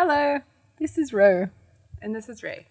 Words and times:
Hello, 0.00 0.38
this 0.78 0.96
is 0.96 1.12
Ro. 1.12 1.48
And 2.00 2.14
this 2.14 2.28
is 2.28 2.44
Ray. 2.44 2.68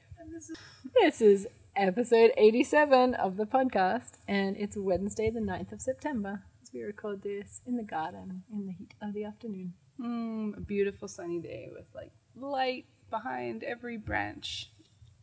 This 0.95 1.20
is 1.20 1.45
episode 1.76 2.31
87 2.38 3.15
of 3.15 3.35
the 3.35 3.43
podcast, 3.43 4.12
and 4.29 4.55
it's 4.55 4.77
Wednesday, 4.77 5.29
the 5.29 5.41
9th 5.41 5.74
of 5.74 5.82
September, 5.82 6.43
as 6.63 6.71
we 6.74 6.84
record 6.84 7.24
this 7.24 7.60
in 7.68 7.76
the 7.76 7.84
garden 7.84 8.43
in 8.49 8.66
the 8.66 8.71
heat 8.71 8.93
of 9.01 9.13
the 9.13 9.26
afternoon. 9.26 9.74
Mm, 9.99 10.57
a 10.57 10.62
beautiful 10.62 11.10
sunny 11.10 11.41
day 11.41 11.68
with 11.70 11.88
like 11.93 12.13
light 12.34 12.85
behind 13.10 13.62
every 13.62 13.98
branch 13.98 14.71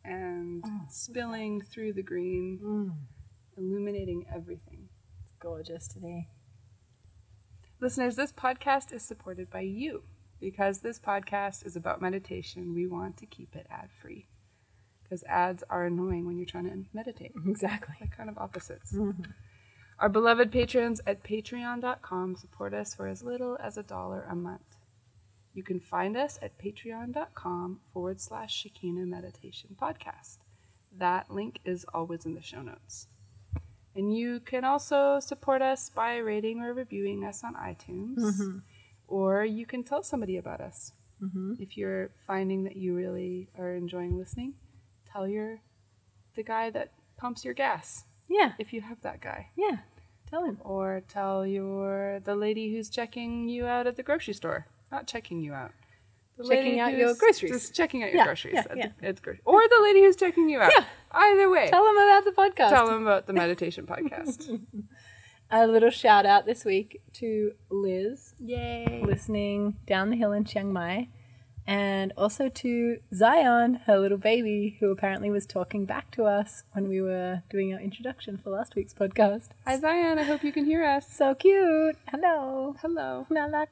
and 0.03 0.63
spilling 0.87 1.59
through 1.59 1.93
the 1.93 2.03
green, 2.03 2.93
illuminating 3.57 4.27
everything. 4.31 4.89
It's 5.23 5.33
gorgeous 5.39 5.87
today. 5.87 6.27
Listeners, 7.79 8.15
this 8.15 8.31
podcast 8.31 8.93
is 8.93 9.01
supported 9.01 9.49
by 9.49 9.61
you. 9.61 10.03
Because 10.39 10.79
this 10.79 10.99
podcast 10.99 11.65
is 11.65 11.75
about 11.75 12.01
meditation, 12.01 12.73
we 12.73 12.87
want 12.87 13.17
to 13.17 13.25
keep 13.25 13.55
it 13.55 13.67
ad 13.69 13.89
free. 14.01 14.27
Because 15.03 15.23
ads 15.23 15.63
are 15.69 15.85
annoying 15.85 16.25
when 16.25 16.37
you're 16.37 16.45
trying 16.45 16.69
to 16.69 16.85
meditate. 16.93 17.33
Exactly. 17.47 17.95
They're 17.99 18.09
kind 18.15 18.29
of 18.29 18.37
opposites. 18.37 18.93
Mm-hmm. 18.93 19.31
Our 19.99 20.09
beloved 20.09 20.51
patrons 20.51 20.99
at 21.07 21.23
patreon.com 21.23 22.35
support 22.35 22.73
us 22.73 22.93
for 22.93 23.07
as 23.07 23.23
little 23.23 23.57
as 23.61 23.77
a 23.77 23.83
dollar 23.83 24.27
a 24.29 24.35
month. 24.35 24.79
You 25.53 25.63
can 25.63 25.79
find 25.79 26.17
us 26.17 26.37
at 26.41 26.57
patreon.com 26.57 27.79
forward 27.93 28.19
slash 28.19 28.53
Shekinah 28.53 29.05
Meditation 29.05 29.77
Podcast. 29.81 30.39
That 30.97 31.31
link 31.31 31.59
is 31.63 31.85
always 31.93 32.25
in 32.25 32.35
the 32.35 32.41
show 32.41 32.61
notes. 32.61 33.07
And 33.95 34.15
you 34.15 34.41
can 34.41 34.65
also 34.65 35.21
support 35.21 35.61
us 35.61 35.89
by 35.89 36.17
rating 36.17 36.59
or 36.59 36.73
reviewing 36.73 37.23
us 37.23 37.41
on 37.45 37.53
iTunes, 37.53 38.17
mm-hmm. 38.17 38.57
Or 39.07 39.45
you 39.45 39.65
can 39.65 39.83
tell 39.83 40.03
somebody 40.03 40.37
about 40.37 40.61
us. 40.61 40.91
Mm-hmm. 41.23 41.53
If 41.59 41.77
you're 41.77 42.09
finding 42.27 42.63
that 42.65 42.75
you 42.75 42.93
really 42.95 43.49
are 43.57 43.73
enjoying 43.73 44.17
listening, 44.17 44.53
tell 45.11 45.27
your 45.27 45.59
the 46.35 46.43
guy 46.43 46.69
that 46.71 46.91
pumps 47.17 47.45
your 47.45 47.53
gas 47.53 48.03
Yeah, 48.27 48.51
if 48.59 48.73
you 48.73 48.81
have 48.81 49.01
that 49.01 49.21
guy 49.21 49.47
yeah. 49.55 49.77
Tell 50.29 50.43
him. 50.43 50.57
or 50.61 51.01
tell 51.07 51.45
your 51.47 52.19
the 52.23 52.35
lady 52.35 52.73
who's 52.73 52.89
checking 52.89 53.47
you 53.47 53.65
out 53.65 53.87
at 53.87 53.95
the 53.95 54.03
grocery 54.03 54.33
store 54.33 54.67
not 54.91 55.07
checking 55.07 55.39
you 55.39 55.53
out 55.53 55.71
the 56.37 56.43
Checking 56.49 56.79
out 56.81 56.97
your 56.97 57.13
groceries. 57.15 57.51
just 57.53 57.73
checking 57.73 58.03
out 58.03 58.07
your 58.09 58.17
Yeah, 58.17 58.25
groceries 58.25 58.55
yeah, 58.55 58.65
at 58.69 58.77
yeah. 58.77 58.87
The, 58.99 59.07
at 59.07 59.15
the 59.15 59.21
grocery- 59.21 59.41
or 59.45 59.61
the 59.69 59.79
lady 59.83 60.01
who's 60.03 60.17
checking 60.17 60.49
you 60.49 60.59
out 60.59 60.71
Yeah. 60.77 60.83
either 61.11 61.49
way 61.49 61.69
Tell 61.69 61.87
him 61.87 61.95
about 61.95 62.25
the 62.25 62.31
podcast. 62.31 62.69
tell 62.71 62.87
them 62.87 63.03
about 63.03 63.25
the 63.27 63.33
meditation 63.43 63.85
podcast 63.85 64.49
A 65.57 65.65
little 65.67 65.89
shout 65.89 66.25
out 66.25 66.45
this 66.45 66.65
week 66.65 67.01
to 67.13 67.53
Liz, 67.69 68.33
yay 68.37 69.01
listening 69.07 69.77
down 69.87 70.09
the 70.09 70.17
hill 70.17 70.33
in 70.33 70.43
Chiang 70.43 70.73
Mai, 70.73 71.07
and 71.65 72.11
also 72.17 72.49
to 72.49 72.97
Zion, 73.13 73.75
her 73.85 73.97
little 73.97 74.17
baby, 74.17 74.75
who 74.81 74.91
apparently 74.91 75.29
was 75.29 75.45
talking 75.45 75.85
back 75.85 76.11
to 76.11 76.25
us 76.25 76.63
when 76.73 76.89
we 76.89 76.99
were 76.99 77.43
doing 77.49 77.73
our 77.73 77.79
introduction 77.79 78.37
for 78.37 78.49
last 78.49 78.75
week's 78.75 78.93
podcast. 78.93 79.51
hi 79.65 79.79
zion 79.79 80.19
i 80.19 80.23
hope 80.23 80.43
you 80.43 80.51
can 80.51 80.65
hear 80.65 80.83
us 80.83 81.07
So 81.09 81.33
cute. 81.33 81.95
Hello. 82.09 82.75
hello 82.81 83.25
Nalak. 83.31 83.67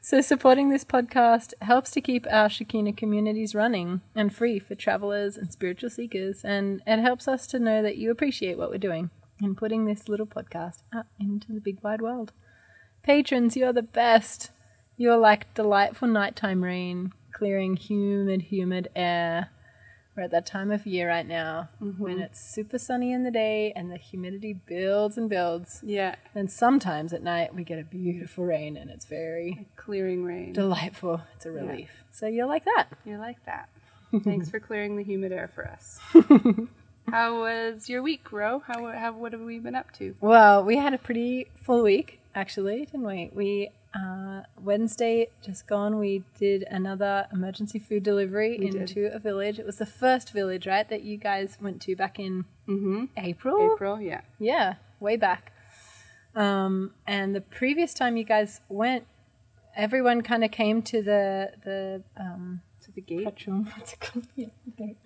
So, 0.00 0.20
supporting 0.20 0.68
this 0.68 0.84
podcast 0.84 1.52
helps 1.60 1.90
to 1.90 2.00
keep 2.00 2.28
our 2.30 2.48
Shekinah 2.48 2.92
communities 2.92 3.56
running 3.56 4.02
and 4.14 4.32
free 4.32 4.60
for 4.60 4.76
travelers 4.76 5.36
and 5.36 5.52
spiritual 5.52 5.90
seekers, 5.90 6.44
and 6.44 6.80
it 6.86 7.00
helps 7.00 7.26
us 7.26 7.48
to 7.48 7.58
know 7.58 7.82
that 7.82 7.96
you 7.96 8.12
appreciate 8.12 8.56
what 8.56 8.70
we're 8.70 8.78
doing 8.78 9.10
and 9.40 9.56
putting 9.56 9.84
this 9.84 10.08
little 10.08 10.26
podcast 10.26 10.82
out 10.94 11.06
into 11.18 11.52
the 11.52 11.60
big 11.60 11.82
wide 11.82 12.00
world. 12.00 12.32
Patrons, 13.02 13.56
you're 13.56 13.72
the 13.72 13.82
best. 13.82 14.50
You're 14.96 15.16
like 15.16 15.52
delightful 15.54 16.08
nighttime 16.08 16.64
rain, 16.64 17.12
clearing 17.32 17.76
humid, 17.76 18.42
humid 18.42 18.88
air. 18.96 19.50
We're 20.16 20.24
at 20.24 20.32
that 20.32 20.46
time 20.46 20.72
of 20.72 20.84
year 20.84 21.08
right 21.08 21.26
now 21.26 21.68
mm-hmm. 21.80 22.02
when 22.02 22.18
it's 22.18 22.40
super 22.40 22.76
sunny 22.76 23.12
in 23.12 23.22
the 23.22 23.30
day 23.30 23.72
and 23.76 23.92
the 23.92 23.96
humidity 23.96 24.52
builds 24.52 25.16
and 25.16 25.30
builds. 25.30 25.80
yeah 25.84 26.16
And 26.34 26.50
sometimes 26.50 27.12
at 27.12 27.22
night 27.22 27.54
we 27.54 27.62
get 27.62 27.78
a 27.78 27.84
beautiful 27.84 28.44
rain 28.44 28.76
and 28.76 28.90
it's 28.90 29.04
very 29.04 29.68
clearing 29.76 30.24
rain 30.24 30.52
delightful. 30.52 31.22
It's 31.36 31.46
a 31.46 31.52
relief. 31.52 32.02
So 32.10 32.26
you're 32.26 32.48
like 32.48 32.64
that. 32.64 32.88
you're 33.04 33.18
like 33.18 33.44
that 33.46 33.68
thanks 34.24 34.50
for 34.50 34.58
clearing 34.58 34.96
the 34.96 35.04
humid 35.04 35.30
air 35.30 35.50
for 35.54 35.68
us 35.68 36.00
how 37.10 37.40
was 37.40 37.88
your 37.88 38.02
week 38.02 38.30
ro 38.32 38.62
how, 38.66 38.86
how 38.92 39.12
what 39.12 39.32
have 39.32 39.40
we 39.40 39.58
been 39.58 39.74
up 39.74 39.92
to 39.92 40.14
Well, 40.20 40.64
we 40.64 40.76
had 40.76 40.94
a 40.94 40.98
pretty 40.98 41.48
full 41.54 41.82
week 41.82 42.20
actually, 42.34 42.84
didn't 42.86 43.06
we? 43.06 43.30
We 43.34 43.70
uh, 43.94 44.42
Wednesday 44.62 45.28
just 45.42 45.66
gone. 45.66 45.98
We 45.98 46.24
did 46.38 46.64
another 46.70 47.26
emergency 47.32 47.78
food 47.78 48.02
delivery 48.02 48.58
We 48.58 48.70
did. 48.70 48.82
into 48.82 49.14
a 49.14 49.18
village. 49.18 49.58
It 49.58 49.66
was 49.66 49.78
the 49.78 49.86
first 49.86 50.32
village, 50.32 50.66
right, 50.66 50.88
that 50.88 51.02
you 51.02 51.16
guys 51.16 51.58
went 51.60 51.82
to 51.82 51.96
back 51.96 52.18
in 52.18 52.44
mm-hmm. 52.68 53.06
April. 53.16 53.72
april 53.74 54.00
yeah 54.00 54.20
Yeah, 54.38 54.74
way 55.00 55.16
back. 55.16 55.52
Um, 56.34 56.92
and 57.06 57.34
the 57.34 57.40
previous 57.40 57.94
time 57.94 58.16
you 58.16 58.24
guys 58.24 58.60
went, 58.68 59.06
everyone 59.74 60.22
kind 60.22 60.44
of 60.44 60.50
came 60.50 60.82
to 60.82 61.02
the 61.02 61.52
the 61.64 62.02
um, 62.16 62.60
to 62.82 62.92
the 62.92 63.00
gate 63.00 63.24
Patron, 63.24 63.64
what's 63.76 63.94
it 63.94 64.00
called? 64.00 64.26
Yeah, 64.36 64.48
okay. 64.74 64.96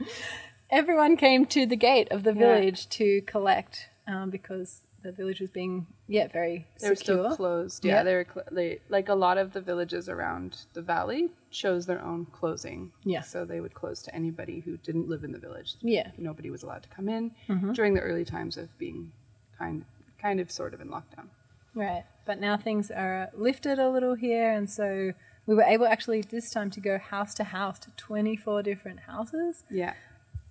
Everyone 0.72 1.16
came 1.16 1.44
to 1.46 1.66
the 1.66 1.76
gate 1.76 2.08
of 2.10 2.24
the 2.24 2.32
Yeah. 2.32 2.38
village 2.38 2.88
to 2.90 3.20
collect 3.22 3.90
um, 4.08 4.30
because 4.30 4.80
the 5.02 5.12
village 5.12 5.40
was 5.40 5.50
being 5.50 5.86
yeah 6.08 6.28
very 6.28 6.66
They 6.80 6.88
were 6.88 6.94
secure. 6.96 7.16
still 7.24 7.36
closed. 7.36 7.84
Yeah, 7.84 7.96
Yeah. 7.96 8.02
they 8.04 8.14
were 8.14 8.26
cl- 8.32 8.46
they, 8.50 8.78
like 8.88 9.08
a 9.08 9.14
lot 9.14 9.36
of 9.36 9.52
the 9.52 9.60
villages 9.60 10.08
around 10.08 10.64
the 10.72 10.80
valley 10.82 11.30
chose 11.50 11.86
their 11.86 12.00
own 12.02 12.24
closing. 12.26 12.92
Yeah. 13.04 13.20
So 13.20 13.44
they 13.44 13.60
would 13.60 13.74
close 13.74 14.00
to 14.04 14.14
anybody 14.14 14.60
who 14.60 14.76
didn't 14.78 15.08
live 15.08 15.24
in 15.24 15.32
the 15.32 15.38
village. 15.38 15.74
Yeah. 15.82 16.10
Nobody 16.16 16.50
was 16.50 16.62
allowed 16.62 16.84
to 16.84 16.88
come 16.88 17.08
in 17.08 17.32
Mm-hmm. 17.48 17.72
during 17.72 17.94
the 17.94 18.00
early 18.00 18.24
times 18.24 18.56
of 18.56 18.76
being 18.78 19.12
kind 19.58 19.84
kind 20.20 20.40
of 20.40 20.50
sort 20.50 20.72
of 20.72 20.80
in 20.80 20.88
lockdown. 20.88 21.28
Right, 21.74 22.04
but 22.24 22.38
now 22.40 22.56
things 22.56 22.90
are 22.90 23.30
lifted 23.34 23.78
a 23.78 23.88
little 23.90 24.14
here, 24.14 24.50
and 24.52 24.70
so 24.70 25.12
we 25.46 25.54
were 25.54 25.62
able 25.74 25.86
actually 25.86 26.20
this 26.22 26.48
time 26.50 26.70
to 26.70 26.80
go 26.80 26.98
house 26.98 27.34
to 27.34 27.44
house 27.44 27.78
to 27.80 27.90
twenty 27.96 28.36
four 28.36 28.62
different 28.62 29.00
houses. 29.00 29.64
Yeah. 29.70 29.94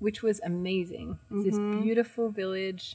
Which 0.06 0.20
was 0.28 0.38
amazing. 0.44 1.08
It's 1.30 1.46
Mm-hmm. 1.46 1.50
this 1.50 1.60
beautiful 1.84 2.30
village, 2.42 2.86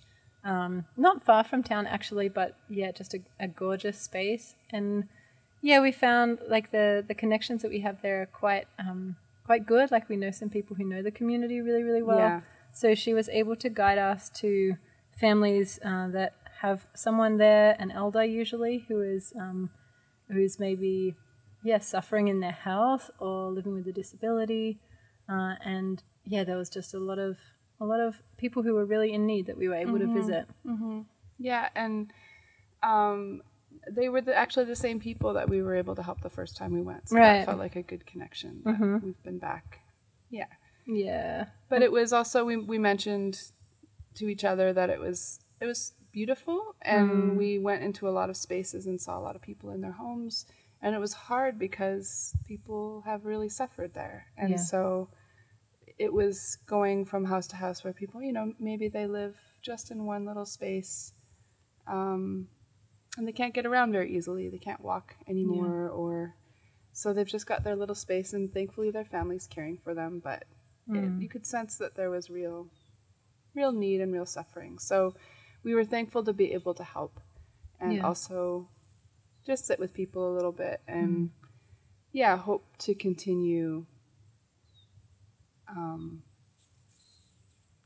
um, 0.45 0.85
not 0.97 1.17
far 1.29 1.43
from 1.51 1.63
town 1.63 1.87
actually, 1.87 2.29
but 2.29 2.51
yeah, 2.69 2.91
just 3.01 3.15
a, 3.15 3.21
a 3.41 3.49
gorgeous 3.49 3.99
space. 4.09 4.55
And 4.77 5.09
yeah, 5.63 5.81
we 5.81 5.93
found 5.93 6.31
like 6.55 6.71
the 6.77 6.87
the 7.11 7.15
connections 7.23 7.63
that 7.63 7.71
we 7.71 7.81
have 7.81 7.97
there 8.03 8.19
are 8.23 8.31
quite 8.45 8.67
um, 8.79 9.17
quite 9.49 9.65
good. 9.73 9.91
Like 9.91 10.09
we 10.09 10.17
know 10.23 10.31
some 10.31 10.51
people 10.57 10.77
who 10.77 10.85
know 10.93 11.03
the 11.03 11.11
community 11.21 11.61
really 11.61 11.83
really 11.89 12.03
well. 12.03 12.19
Yeah. 12.19 12.41
So 12.73 12.95
she 12.95 13.13
was 13.15 13.29
able 13.41 13.57
to 13.65 13.69
guide 13.71 13.99
us 14.13 14.29
to 14.43 14.77
families 15.25 15.71
uh, 15.85 16.09
that 16.09 16.33
have 16.61 16.87
someone 16.95 17.39
there, 17.39 17.75
an 17.79 17.91
elder 17.91 18.25
usually, 18.25 18.85
who 18.89 19.01
is 19.01 19.33
um, 19.45 19.71
who's 20.29 20.59
maybe 20.59 21.15
yeah 21.65 21.79
suffering 21.79 22.29
in 22.29 22.41
their 22.41 22.59
health 22.69 23.11
or 23.19 23.51
living 23.51 23.75
with 23.75 23.87
a 23.89 23.93
disability, 23.93 24.79
uh, 25.29 25.55
and 25.65 26.03
yeah, 26.27 26.45
there 26.45 26.57
was 26.57 26.69
just 26.71 26.95
a 26.95 26.99
lot 26.99 27.19
of 27.19 27.39
a 27.81 27.85
lot 27.85 28.01
of 28.01 28.23
people 28.37 28.63
who 28.63 28.75
were 28.75 28.85
really 28.87 29.13
in 29.13 29.27
need 29.27 29.47
that 29.47 29.57
we 29.59 29.69
were 29.69 29.75
able 29.75 29.99
to 29.99 30.07
visit. 30.07 30.47
Yeah, 31.39 31.69
and 31.75 32.11
um, 32.83 33.43
they 33.91 34.09
were 34.09 34.21
the, 34.23 34.35
actually 34.35 34.65
the 34.65 34.77
same 34.77 34.99
people 35.01 35.35
that 35.35 35.49
we 35.49 35.63
were 35.63 35.75
able 35.75 35.95
to 35.95 36.03
help 36.03 36.21
the 36.23 36.31
first 36.31 36.57
time 36.57 36.73
we 36.73 36.81
went. 36.83 37.09
So 37.11 37.17
Right. 37.17 37.23
Mm-hmm. 37.25 37.39
that 37.41 37.45
felt 37.47 37.59
like 37.59 37.77
a 37.77 37.83
good 37.83 38.07
connection. 38.07 38.63
that 38.65 39.01
We've 39.05 39.23
been 39.23 39.39
back. 39.39 39.81
Yeah. 40.31 40.47
Yeah, 40.89 41.47
But 41.69 41.83
it 41.83 41.91
was 41.91 42.13
also 42.13 42.45
we 42.45 42.57
we 42.57 42.79
mentioned 42.79 43.43
to 44.15 44.29
each 44.29 44.45
other 44.45 44.73
that 44.73 44.89
it 44.89 45.01
was 45.01 45.41
it 45.61 45.67
was 45.67 45.93
beautiful 46.13 46.75
and 46.81 47.37
we 47.37 47.59
went 47.59 47.83
into 47.83 48.09
a 48.09 48.15
lot 48.19 48.31
of 48.31 48.37
spaces 48.37 48.87
and 48.87 49.01
saw 49.01 49.19
a 49.19 49.21
lot 49.27 49.35
of 49.37 49.43
people 49.43 49.71
in 49.71 49.81
their 49.81 49.93
homes 49.93 50.47
and 50.81 50.95
it 50.95 51.01
was 51.01 51.13
hard 51.13 51.59
because 51.59 52.35
people 52.47 53.03
have 53.05 53.25
really 53.27 53.49
suffered 53.49 53.95
there, 53.95 54.27
and 54.39 54.51
Yeah. 54.51 54.57
so 54.57 55.09
it 55.99 56.13
was 56.13 56.59
going 56.67 57.05
from 57.05 57.25
house 57.25 57.47
to 57.49 57.57
house 57.57 57.83
where 57.83 57.93
people, 57.93 58.23
you 58.23 58.33
know, 58.33 58.53
maybe 58.59 58.89
they 58.89 59.07
live 59.07 59.37
just 59.63 59.91
in 59.91 60.05
one 60.05 60.25
little 60.27 60.45
space, 60.47 61.13
um, 61.87 62.49
and 63.17 63.27
they 63.27 63.33
can't 63.33 63.55
get 63.55 63.67
around 63.67 63.93
very 63.93 64.15
easily. 64.15 64.49
They 64.49 64.59
can't 64.59 64.81
walk 64.83 65.17
anymore, 65.27 65.89
or 65.89 66.35
so 66.93 67.13
they've 67.13 67.27
just 67.27 67.47
got 67.47 67.65
their 67.65 67.77
little 67.77 67.95
space, 67.95 68.33
and 68.35 68.53
thankfully 68.53 68.91
their 68.91 69.05
family's 69.05 69.47
caring 69.47 69.79
for 69.79 69.95
them. 69.95 70.21
But 70.23 70.45
it, 70.89 71.11
Mm. 71.13 71.21
you 71.21 71.29
could 71.29 71.47
sense 71.47 71.79
that 71.79 71.95
there 71.97 72.11
was 72.11 72.31
real, 72.31 72.69
real 73.55 73.73
need 73.73 74.01
and 74.01 74.13
real 74.13 74.27
suffering. 74.27 74.79
So 74.79 75.15
we 75.65 75.75
were 75.75 75.85
thankful 75.85 76.23
to 76.25 76.33
be 76.33 76.53
able 76.53 76.75
to 76.75 76.85
help, 76.85 77.19
and 77.81 77.95
Yeah. 77.95 78.03
also 78.03 78.69
just 79.47 79.65
sit 79.67 79.79
with 79.79 79.95
people 79.95 80.31
a 80.31 80.35
little 80.35 80.53
bit, 80.53 80.81
and 80.87 81.31
yeah, 82.13 82.37
hope 82.37 82.65
to 82.79 82.95
continue 82.95 83.87
um, 85.69 86.23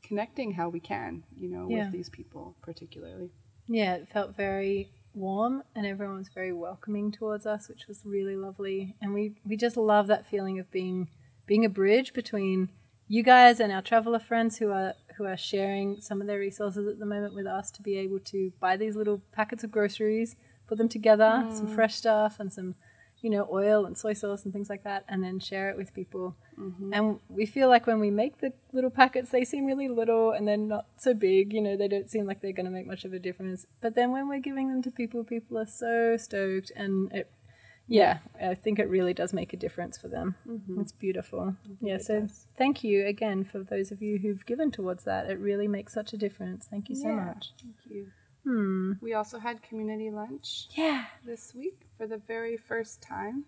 connecting 0.03 0.53
how 0.53 0.69
we 0.69 0.79
can, 0.79 1.23
you 1.35 1.49
know, 1.49 1.67
Yeah. 1.69 1.85
with 1.85 1.91
these 1.93 2.09
people 2.09 2.55
particularly. 2.61 3.31
Yeah, 3.67 3.95
it 3.95 4.09
felt 4.09 4.35
very 4.35 4.91
warm 5.13 5.63
and 5.75 5.85
everyone 5.85 6.17
was 6.17 6.29
very 6.29 6.53
welcoming 6.53 7.11
towards 7.11 7.45
us, 7.45 7.69
which 7.69 7.87
was 7.87 8.01
really 8.05 8.35
lovely. 8.35 8.95
And 9.01 9.13
we, 9.13 9.35
we 9.45 9.55
just 9.55 9.77
love 9.77 10.07
that 10.07 10.25
feeling 10.25 10.59
of 10.59 10.69
being 10.71 11.09
being 11.45 11.65
a 11.65 11.69
bridge 11.69 12.13
between 12.13 12.69
you 13.07 13.23
guys 13.23 13.59
and 13.59 13.73
our 13.73 13.81
traveler 13.81 14.19
friends 14.19 14.57
who 14.57 14.71
are 14.71 14.93
who 15.17 15.25
are 15.25 15.35
sharing 15.37 15.99
some 15.99 16.21
of 16.21 16.27
their 16.27 16.39
resources 16.39 16.87
at 16.87 16.97
the 16.99 17.05
moment 17.05 17.33
with 17.35 17.45
us 17.45 17.69
to 17.71 17.81
be 17.81 17.97
able 17.97 18.19
to 18.19 18.51
buy 18.59 18.77
these 18.77 18.95
little 18.95 19.21
packets 19.33 19.63
of 19.63 19.71
groceries, 19.71 20.35
put 20.67 20.77
them 20.77 20.87
together, 20.89 21.45
some 21.51 21.67
fresh 21.67 21.95
stuff 21.95 22.39
and 22.39 22.51
some, 22.53 22.75
you 23.21 23.29
know, 23.29 23.47
oil 23.51 23.85
and 23.85 23.97
soy 23.97 24.13
sauce 24.13 24.43
and 24.43 24.53
things 24.53 24.69
like 24.69 24.83
that, 24.83 25.05
and 25.07 25.23
then 25.23 25.39
share 25.39 25.69
it 25.69 25.77
with 25.77 25.93
people. 25.93 26.35
Mm-hmm. 26.59 26.93
And 26.93 27.19
we 27.29 27.45
feel 27.45 27.69
like 27.69 27.87
when 27.87 27.99
we 27.99 28.09
make 28.11 28.39
the 28.39 28.51
little 28.73 28.89
packets, 28.89 29.29
they 29.29 29.45
seem 29.45 29.65
really 29.65 29.87
little 29.87 30.31
and 30.31 30.47
they're 30.47 30.57
not 30.57 30.85
so 30.97 31.13
big. 31.13 31.53
You 31.53 31.61
know, 31.61 31.75
they 31.77 31.87
don't 31.87 32.09
seem 32.09 32.25
like 32.25 32.41
they're 32.41 32.51
going 32.51 32.65
to 32.65 32.71
make 32.71 32.87
much 32.87 33.05
of 33.05 33.13
a 33.13 33.19
difference. 33.19 33.65
But 33.79 33.95
then 33.95 34.11
when 34.11 34.27
we're 34.27 34.39
giving 34.39 34.69
them 34.69 34.81
to 34.83 34.91
people, 34.91 35.23
people 35.23 35.57
are 35.57 35.65
so 35.65 36.17
stoked, 36.17 36.71
and 36.75 37.11
it, 37.11 37.31
yeah, 37.87 38.19
I 38.41 38.53
think 38.55 38.79
it 38.79 38.89
really 38.89 39.13
does 39.13 39.33
make 39.33 39.53
a 39.53 39.57
difference 39.57 39.97
for 39.97 40.07
them. 40.07 40.35
Mm-hmm. 40.47 40.81
It's 40.81 40.91
beautiful. 40.91 41.55
Yeah, 41.81 41.95
it 41.95 42.03
so 42.05 42.21
does. 42.21 42.45
thank 42.57 42.83
you 42.83 43.05
again 43.05 43.43
for 43.43 43.59
those 43.63 43.91
of 43.91 44.01
you 44.01 44.17
who've 44.19 44.45
given 44.45 44.71
towards 44.71 45.03
that. 45.03 45.29
It 45.29 45.39
really 45.39 45.67
makes 45.67 45.93
such 45.93 46.13
a 46.13 46.17
difference. 46.17 46.67
Thank 46.67 46.89
you 46.89 46.95
so 46.95 47.09
Yeah. 47.09 47.15
much. 47.25 47.53
Thank 47.61 47.75
you. 47.89 48.07
Hmm. 48.43 48.93
We 49.01 49.13
also 49.13 49.37
had 49.39 49.61
community 49.61 50.09
lunch 50.09 50.67
Yeah. 50.71 51.05
this 51.25 51.53
week 51.53 51.81
for 51.97 52.07
the 52.07 52.17
very 52.17 52.57
first 52.57 53.01
time 53.01 53.45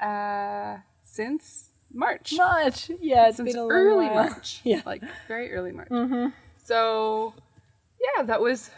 uh, 0.00 0.78
since 1.02 1.70
March. 1.92 2.32
March. 2.36 2.90
Yeah, 3.00 3.28
it's 3.28 3.36
since 3.36 3.52
been 3.52 3.62
a 3.62 3.66
early 3.68 4.06
while. 4.06 4.30
March. 4.30 4.60
Yeah. 4.64 4.82
like 4.84 5.02
very 5.28 5.52
early 5.52 5.72
March. 5.72 5.88
Mm-hmm. 5.90 6.28
So, 6.64 7.34
yeah, 8.16 8.24
that 8.24 8.40
was 8.40 8.70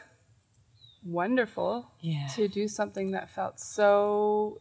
wonderful 1.04 1.90
Yeah. 2.00 2.26
to 2.34 2.48
do 2.48 2.68
something 2.68 3.12
that 3.12 3.30
felt 3.30 3.60
so 3.60 4.60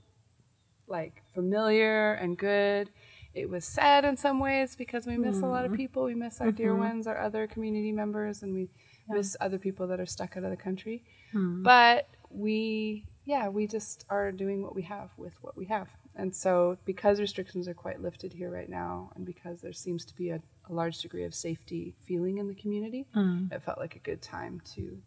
like 0.87 1.23
familiar 1.33 2.13
and 2.13 2.37
good. 2.37 2.89
It 3.33 3.49
was 3.49 3.65
sad 3.65 4.05
in 4.05 4.15
some 4.17 4.39
ways 4.39 4.75
because 4.75 5.07
we 5.07 5.17
miss 5.17 5.41
a 5.41 5.47
lot 5.47 5.65
of 5.65 5.73
people. 5.73 6.03
We 6.03 6.13
miss 6.13 6.39
our 6.39 6.51
dear 6.51 6.75
ones, 6.75 7.07
our 7.07 7.17
other 7.19 7.47
community 7.47 7.91
members, 7.91 8.43
and 8.43 8.53
we 8.53 8.69
miss 9.09 9.35
other 9.41 9.57
people 9.57 9.87
that 9.87 9.99
are 9.99 10.05
stuck 10.05 10.37
out 10.37 10.43
of 10.43 10.49
the 10.51 10.57
country. 10.57 11.03
But 11.33 12.07
we, 12.29 13.05
yeah, 13.25 13.47
we 13.49 13.67
just 13.67 14.05
are 14.09 14.31
doing 14.31 14.61
what 14.61 14.75
we 14.75 14.83
have 14.83 15.09
with 15.17 15.33
what 15.41 15.55
we 15.57 15.65
have. 15.65 15.89
And 16.15 16.35
so, 16.35 16.77
because 16.85 17.19
restrictions 17.19 17.67
are 17.67 17.73
quite 17.73 17.99
lifted 18.01 18.33
here 18.33 18.51
right 18.51 18.69
now, 18.69 19.11
and 19.15 19.25
because 19.25 19.61
there 19.61 19.73
seems 19.73 20.05
to 20.05 20.15
be 20.15 20.29
a, 20.29 20.39
a 20.69 20.73
large 20.73 20.99
degree 20.99 21.23
of 21.25 21.33
safety 21.33 21.95
feeling 22.05 22.37
in 22.37 22.47
the 22.47 22.53
community, 22.53 23.07
it 23.51 23.63
felt 23.63 23.79
like 23.79 23.95
a 23.95 23.99
good 23.99 24.21
time 24.21 24.61
to 24.75 25.01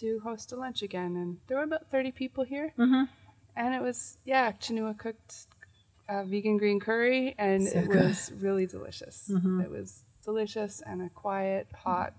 to 0.00 0.20
host 0.20 0.52
a 0.52 0.56
lunch 0.56 0.82
again. 0.82 1.16
And 1.16 1.38
there 1.48 1.56
were 1.56 1.64
about 1.64 1.90
thirty 1.90 2.12
people 2.12 2.44
here, 2.44 2.72
Mm-hmm. 2.78 3.04
and 3.56 3.74
it 3.74 3.82
was 3.82 4.18
yeah, 4.24 4.52
Chinua 4.52 4.96
cooked 4.96 5.46
uh, 6.08 6.22
vegan 6.24 6.56
green 6.56 6.78
curry, 6.78 7.34
and 7.36 7.66
So 7.66 7.78
it 7.80 7.88
good. 7.88 8.04
was 8.04 8.32
really 8.38 8.66
delicious. 8.66 9.28
Mhm. 9.32 9.64
It 9.64 9.70
was 9.70 10.04
delicious 10.24 10.82
and 10.86 11.02
a 11.02 11.08
quiet, 11.08 11.66
hot, 11.74 12.14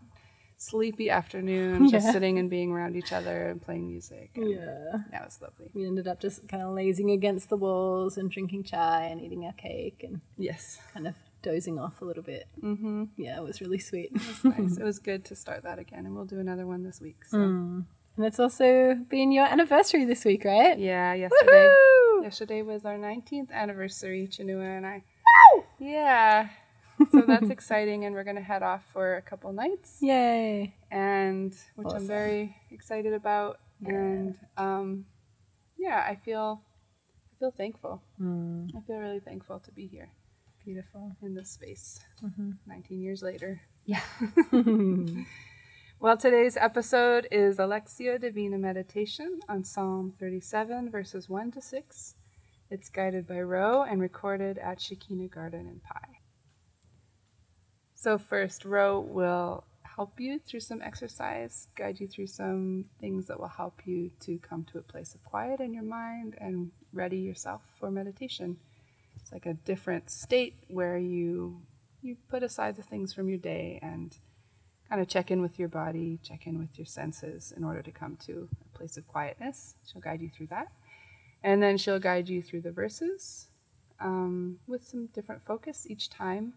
sleepy 0.61 1.09
afternoon, 1.09 1.89
just 1.89 2.06
Yeah. 2.07 2.11
sitting 2.11 2.38
and 2.38 2.50
being 2.50 2.71
around 2.71 2.95
each 2.97 3.13
other 3.13 3.47
and 3.47 3.61
playing 3.61 3.88
music. 3.88 4.31
And 4.35 4.50
Yeah. 4.51 4.97
that 5.11 5.23
was 5.23 5.41
lovely. 5.41 5.71
We 5.73 5.85
ended 5.88 6.06
up 6.07 6.19
just 6.19 6.47
kind 6.50 6.61
of 6.61 6.73
lazing 6.73 7.09
against 7.11 7.50
the 7.50 7.56
walls 7.57 8.17
and 8.17 8.29
drinking 8.29 8.63
chai 8.63 9.06
and 9.06 9.21
eating 9.21 9.45
our 9.45 9.53
cake 9.53 10.03
and 10.03 10.19
Yes, 10.38 10.79
kind 10.94 11.07
of 11.07 11.15
dozing 11.41 11.79
off 11.79 12.01
a 12.01 12.06
little 12.06 12.23
bit. 12.23 12.47
mm-hmm. 12.61 13.06
Yeah, 13.15 13.38
it 13.39 13.44
was 13.44 13.61
really 13.61 13.79
sweet. 13.79 14.11
it 14.13 14.27
was 14.27 14.44
nice. 14.44 14.77
It 14.81 14.83
was 14.83 15.00
good 15.00 15.23
to 15.25 15.35
start 15.35 15.63
that 15.63 15.79
again, 15.79 16.06
and 16.06 16.13
we'll 16.13 16.25
do 16.25 16.39
another 16.39 16.67
one 16.67 16.83
this 16.83 17.00
week. 17.00 17.23
So 17.25 17.38
Mm. 17.38 17.85
And 18.17 18.25
it's 18.25 18.39
also 18.39 18.95
been 18.95 19.31
your 19.31 19.45
anniversary 19.45 20.03
this 20.03 20.25
week, 20.25 20.44
right? 20.44 20.77
yeah, 20.77 21.13
yesterday. 21.13 21.69
Woohoo! 21.73 22.23
Yesterday 22.23 22.61
was 22.63 22.83
our 22.83 22.97
19th 22.97 23.50
anniversary, 23.51 24.27
Chinua 24.29 24.75
and 24.75 24.85
I. 24.85 25.03
Yeah. 25.79 26.50
So 27.12 27.22
that's 27.28 27.50
exciting, 27.50 28.06
and 28.06 28.13
we're 28.16 28.24
going 28.24 28.36
to 28.36 28.42
head 28.42 28.63
off 28.63 28.84
for 28.94 29.16
a 29.16 29.22
couple 29.22 29.51
nights, 29.54 29.98
Yay. 30.01 30.75
and 30.92 31.56
which 31.75 31.88
I'm 31.94 32.07
very 32.07 32.56
excited 32.72 33.13
about. 33.13 33.60
Yeah. 33.81 33.90
And 33.92 34.38
um, 34.57 35.06
yeah, 35.78 36.04
I 36.07 36.16
feel 36.16 36.62
I 37.34 37.40
feel 37.40 37.51
thankful. 37.51 38.01
Mm. 38.22 38.75
I 38.75 38.81
feel 38.81 38.98
really 38.98 39.19
thankful 39.22 39.60
to 39.60 39.72
be 39.72 39.88
here 39.88 40.10
Beautiful. 40.66 41.16
in 41.22 41.36
this 41.36 41.50
space. 41.51 42.00
Mhm. 42.24 42.57
19 42.68 43.02
years 43.02 43.22
later. 43.24 43.62
Yeah. 43.86 44.02
Well, 46.02 46.16
today's 46.16 46.56
episode 46.56 47.28
is 47.30 47.60
a 47.60 47.63
Lectio 47.63 48.18
Divina 48.22 48.57
Meditation 48.57 49.42
on 49.50 49.66
Psalm 49.66 50.13
37, 50.18 50.90
verses 50.90 51.28
1 51.28 51.52
to 51.52 51.62
6. 51.62 52.16
It's 52.72 52.88
guided 52.88 53.28
by 53.28 53.42
Ro 53.42 53.84
and 53.84 54.00
recorded 54.00 54.57
at 54.60 54.80
Shekinah 54.80 55.28
Garden 55.28 55.68
in 55.68 55.81
Pai. 55.81 56.19
So, 58.01 58.18
first, 58.18 58.64
Ro 58.64 59.02
will 59.02 59.66
help 59.81 60.21
you 60.21 60.40
through 60.40 60.62
some 60.62 60.81
exercise, 60.81 61.68
guide 61.76 62.00
you 62.00 62.07
through 62.07 62.28
some 62.28 62.85
things 63.02 63.28
that 63.28 63.38
will 63.38 63.50
help 63.50 63.81
you 63.83 64.12
to 64.21 64.38
come 64.38 64.64
to 64.71 64.78
a 64.78 64.81
place 64.81 65.14
of 65.14 65.26
quiet 65.26 65.59
in 65.59 65.73
your 65.73 65.83
mind 65.83 66.38
and 66.40 66.71
ready 66.94 67.18
yourself 67.18 67.62
for 67.78 67.92
meditation. 67.92 68.56
It's 69.18 69.33
like 69.33 69.45
a 69.45 69.54
different 69.54 70.09
state 70.09 70.54
where 70.69 70.97
you 70.97 71.62
you 72.02 72.16
put 72.30 72.42
aside 72.42 72.78
the 72.78 72.83
things 72.83 73.14
from 73.14 73.28
your 73.28 73.38
day 73.38 73.80
and 73.81 74.18
kind 74.88 75.02
of 75.02 75.09
check 75.09 75.30
in 75.30 75.42
with 75.42 75.59
your 75.59 75.68
body, 75.68 76.19
check 76.23 76.47
in 76.47 76.57
with 76.57 76.80
your 76.80 76.85
senses 76.85 77.52
in 77.52 77.66
order 77.66 77.81
to 77.81 77.92
come 77.92 78.16
to 78.28 78.47
a 78.64 78.78
place 78.78 78.95
of 78.95 79.06
quietness. 79.09 79.76
She'll 79.85 80.00
guide 80.00 80.21
you 80.21 80.30
through 80.30 80.47
that. 80.47 80.71
And 81.44 81.62
then 81.62 81.78
she'll 81.78 82.00
guide 82.00 82.30
you 82.30 82.42
through 82.42 82.62
the 82.62 82.71
verses 82.71 83.47
um, 84.00 84.59
with 84.68 84.88
some 84.88 85.07
different 85.07 85.42
focus 85.42 85.85
each 85.90 86.09
time 86.09 86.54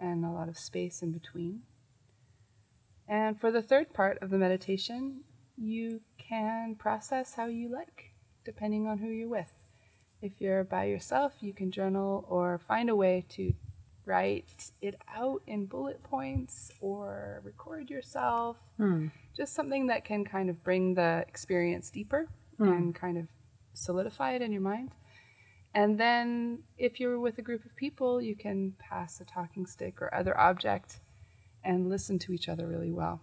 and 0.00 0.24
a 0.24 0.30
lot 0.30 0.48
of 0.48 0.58
space 0.58 1.02
in 1.02 1.12
between. 1.12 1.62
And 3.08 3.40
for 3.40 3.50
the 3.50 3.62
third 3.62 3.94
part 3.94 4.18
of 4.20 4.30
the 4.30 4.38
meditation, 4.38 5.22
you 5.56 6.02
can 6.18 6.76
process 6.76 7.34
how 7.34 7.46
you 7.46 7.70
like, 7.70 8.12
depending 8.44 8.86
on 8.86 8.98
who 8.98 9.08
you're 9.08 9.28
with. 9.28 9.52
If 10.20 10.40
you're 10.40 10.64
by 10.64 10.84
yourself, 10.84 11.34
you 11.40 11.54
can 11.54 11.70
journal 11.70 12.26
or 12.28 12.58
find 12.58 12.90
a 12.90 12.96
way 12.96 13.24
to 13.30 13.54
write 14.04 14.70
it 14.80 14.96
out 15.14 15.42
in 15.46 15.66
bullet 15.66 16.02
points 16.02 16.70
or 16.80 17.40
record 17.44 17.90
yourself. 17.90 18.56
Hmm. 18.76 19.08
Just 19.36 19.54
something 19.54 19.86
that 19.86 20.04
can 20.04 20.24
kind 20.24 20.50
of 20.50 20.64
bring 20.64 20.94
the 20.94 21.24
experience 21.28 21.90
deeper 21.90 22.28
and 22.58 22.94
kind 22.94 23.16
of 23.18 23.28
solidify 23.74 24.32
it 24.32 24.42
in 24.42 24.50
your 24.50 24.62
mind. 24.62 24.90
And 25.74 25.98
then, 25.98 26.60
if 26.76 26.98
you're 26.98 27.20
with 27.20 27.38
a 27.38 27.42
group 27.42 27.64
of 27.64 27.76
people, 27.76 28.20
you 28.20 28.34
can 28.34 28.74
pass 28.78 29.20
a 29.20 29.24
talking 29.24 29.66
stick 29.66 30.00
or 30.00 30.12
other 30.14 30.38
object 30.38 31.00
and 31.62 31.88
listen 31.88 32.18
to 32.20 32.32
each 32.32 32.48
other 32.48 32.66
really 32.66 32.90
well. 32.90 33.20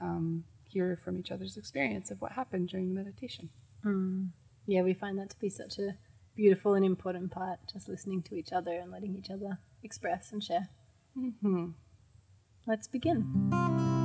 Um, 0.00 0.44
hear 0.68 0.98
from 1.02 1.18
each 1.18 1.30
other's 1.30 1.56
experience 1.56 2.10
of 2.10 2.20
what 2.20 2.32
happened 2.32 2.68
during 2.68 2.88
the 2.88 2.94
meditation. 2.94 3.50
Mm. 3.84 4.30
Yeah, 4.66 4.82
we 4.82 4.94
find 4.94 5.18
that 5.18 5.30
to 5.30 5.38
be 5.38 5.48
such 5.48 5.78
a 5.78 5.96
beautiful 6.34 6.74
and 6.74 6.84
important 6.84 7.30
part, 7.30 7.60
just 7.72 7.88
listening 7.88 8.22
to 8.22 8.34
each 8.34 8.52
other 8.52 8.72
and 8.72 8.90
letting 8.90 9.16
each 9.16 9.30
other 9.30 9.58
express 9.82 10.32
and 10.32 10.42
share. 10.42 10.68
Mm-hmm. 11.16 11.68
Let's 12.66 12.88
begin. 12.88 13.95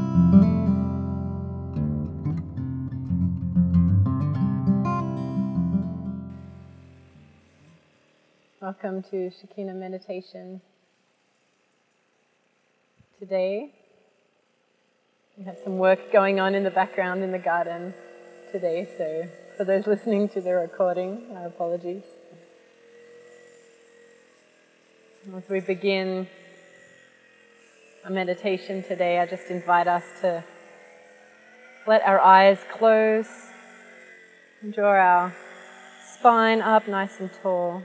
Welcome 8.71 9.03
to 9.11 9.29
Shekinah 9.29 9.73
Meditation. 9.73 10.61
Today, 13.19 13.73
we 15.37 15.43
have 15.43 15.57
some 15.61 15.77
work 15.77 15.99
going 16.13 16.39
on 16.39 16.55
in 16.55 16.63
the 16.63 16.71
background 16.71 17.21
in 17.21 17.33
the 17.33 17.37
garden 17.37 17.93
today, 18.53 18.87
so 18.97 19.27
For 19.57 19.65
those 19.65 19.87
listening 19.87 20.29
to 20.29 20.39
the 20.39 20.53
recording, 20.53 21.35
our 21.35 21.47
apologies. 21.47 22.03
As 25.35 25.49
we 25.49 25.59
begin 25.59 26.27
a 28.05 28.09
meditation 28.09 28.83
today, 28.83 29.19
I 29.19 29.25
just 29.25 29.47
invite 29.49 29.89
us 29.89 30.05
to 30.21 30.45
let 31.85 32.03
our 32.03 32.21
eyes 32.21 32.59
close 32.71 33.27
and 34.61 34.73
draw 34.73 34.91
our 34.91 35.35
spine 36.13 36.61
up 36.61 36.87
nice 36.87 37.19
and 37.19 37.29
tall. 37.43 37.83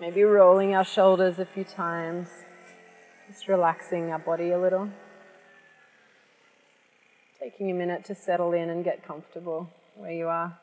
Maybe 0.00 0.22
rolling 0.22 0.76
our 0.76 0.84
shoulders 0.84 1.40
a 1.40 1.44
few 1.44 1.64
times, 1.64 2.28
just 3.26 3.48
relaxing 3.48 4.12
our 4.12 4.20
body 4.20 4.52
a 4.52 4.58
little. 4.58 4.88
Taking 7.40 7.72
a 7.72 7.74
minute 7.74 8.04
to 8.04 8.14
settle 8.14 8.52
in 8.52 8.70
and 8.70 8.84
get 8.84 9.04
comfortable 9.04 9.68
where 9.96 10.12
you 10.12 10.28
are. 10.28 10.56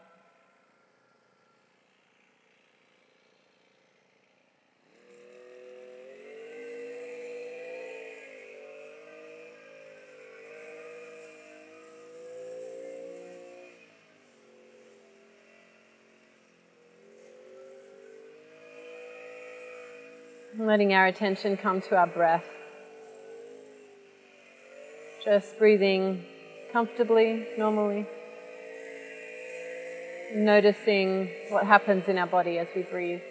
Letting 20.65 20.93
our 20.93 21.07
attention 21.07 21.57
come 21.57 21.81
to 21.81 21.95
our 21.95 22.07
breath. 22.07 22.45
Just 25.24 25.57
breathing 25.57 26.25
comfortably, 26.72 27.48
normally. 27.57 28.07
Noticing 30.34 31.29
what 31.50 31.65
happens 31.65 32.07
in 32.07 32.17
our 32.17 32.27
body 32.27 32.57
as 32.57 32.67
we 32.75 32.84
breathe. 32.84 33.22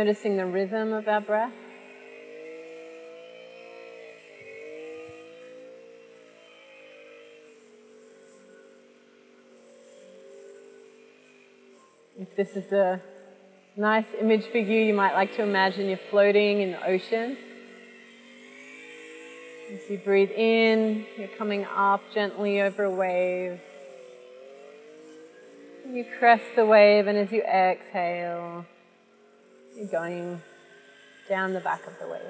Noticing 0.00 0.38
the 0.38 0.46
rhythm 0.46 0.94
of 0.94 1.06
our 1.08 1.20
breath. 1.20 1.52
If 12.18 12.34
this 12.34 12.56
is 12.56 12.72
a 12.72 13.02
nice 13.76 14.06
image 14.18 14.46
for 14.46 14.56
you, 14.56 14.80
you 14.80 14.94
might 14.94 15.12
like 15.12 15.36
to 15.36 15.42
imagine 15.42 15.86
you're 15.88 15.98
floating 15.98 16.62
in 16.62 16.70
the 16.70 16.86
ocean. 16.86 17.36
As 19.70 19.80
you 19.90 19.98
breathe 19.98 20.30
in, 20.30 21.04
you're 21.18 21.36
coming 21.36 21.66
up 21.66 22.00
gently 22.14 22.62
over 22.62 22.84
a 22.84 22.90
wave. 22.90 23.60
You 25.86 26.06
crest 26.18 26.44
the 26.56 26.64
wave, 26.64 27.06
and 27.06 27.18
as 27.18 27.30
you 27.30 27.42
exhale, 27.42 28.64
you're 29.76 29.86
going 29.86 30.42
down 31.28 31.52
the 31.52 31.60
back 31.60 31.86
of 31.86 31.98
the 31.98 32.06
wave. 32.06 32.20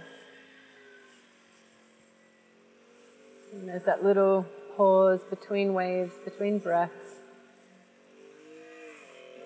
And 3.52 3.68
there's 3.68 3.84
that 3.84 4.04
little 4.04 4.46
pause 4.76 5.20
between 5.28 5.74
waves, 5.74 6.12
between 6.24 6.58
breaths, 6.58 7.16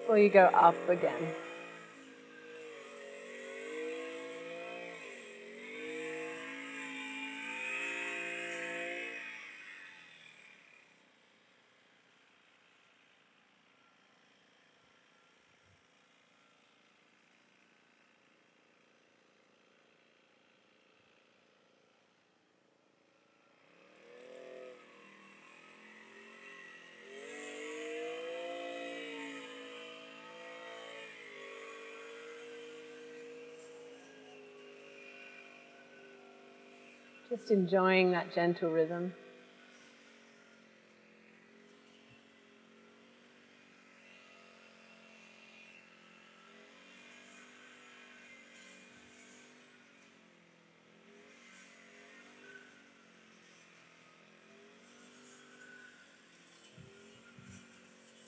before 0.00 0.18
you 0.18 0.28
go 0.28 0.44
up 0.46 0.76
again. 0.88 1.34
Just 37.30 37.50
enjoying 37.50 38.12
that 38.12 38.32
gentle 38.34 38.70
rhythm. 38.70 39.12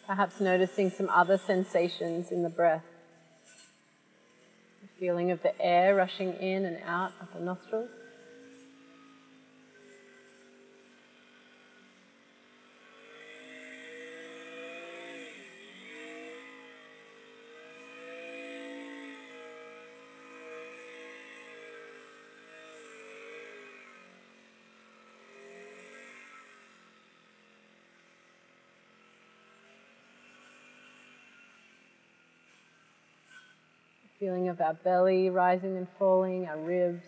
Perhaps 0.07 0.41
noticing 0.41 0.91
some 0.91 1.09
other 1.11 1.37
sensations 1.37 2.31
in 2.31 2.43
the 2.43 2.49
breath. 2.49 2.85
The 4.83 4.89
feeling 5.01 5.31
of 5.31 5.43
the 5.43 5.61
air 5.61 5.95
rushing 5.95 6.33
in 6.35 6.65
and 6.65 6.79
out 6.87 7.13
of 7.21 7.33
the 7.35 7.41
nostrils. 7.41 7.91
Feeling 34.27 34.49
of 34.49 34.61
our 34.61 34.75
belly 34.75 35.31
rising 35.31 35.77
and 35.77 35.87
falling, 36.01 36.47
our 36.47 36.59
ribs 36.59 37.07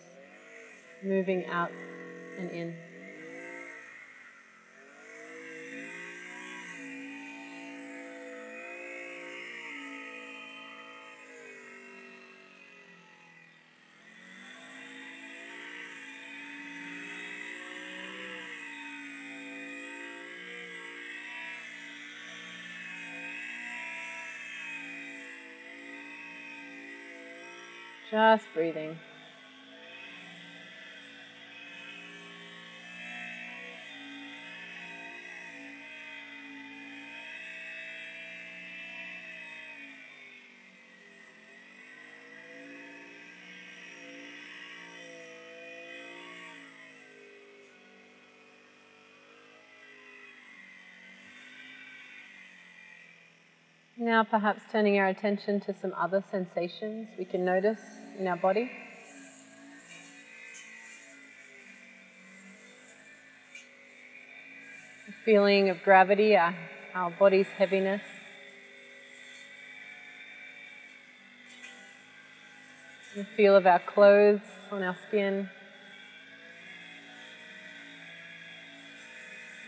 moving 1.02 1.44
out 1.46 1.72
and 2.38 2.48
in. 2.52 2.87
Just 28.18 28.52
breathing. 28.52 28.98
Now, 54.08 54.24
perhaps 54.24 54.62
turning 54.72 54.98
our 54.98 55.08
attention 55.08 55.60
to 55.60 55.74
some 55.74 55.92
other 55.92 56.24
sensations 56.30 57.08
we 57.18 57.26
can 57.26 57.44
notice 57.44 57.82
in 58.18 58.26
our 58.26 58.38
body. 58.38 58.70
The 65.06 65.12
feeling 65.26 65.68
of 65.68 65.82
gravity, 65.82 66.38
our, 66.38 66.56
our 66.94 67.10
body's 67.10 67.48
heaviness. 67.48 68.00
The 73.14 73.26
feel 73.36 73.54
of 73.54 73.66
our 73.66 73.80
clothes 73.80 74.40
on 74.72 74.82
our 74.82 74.96
skin. 75.06 75.50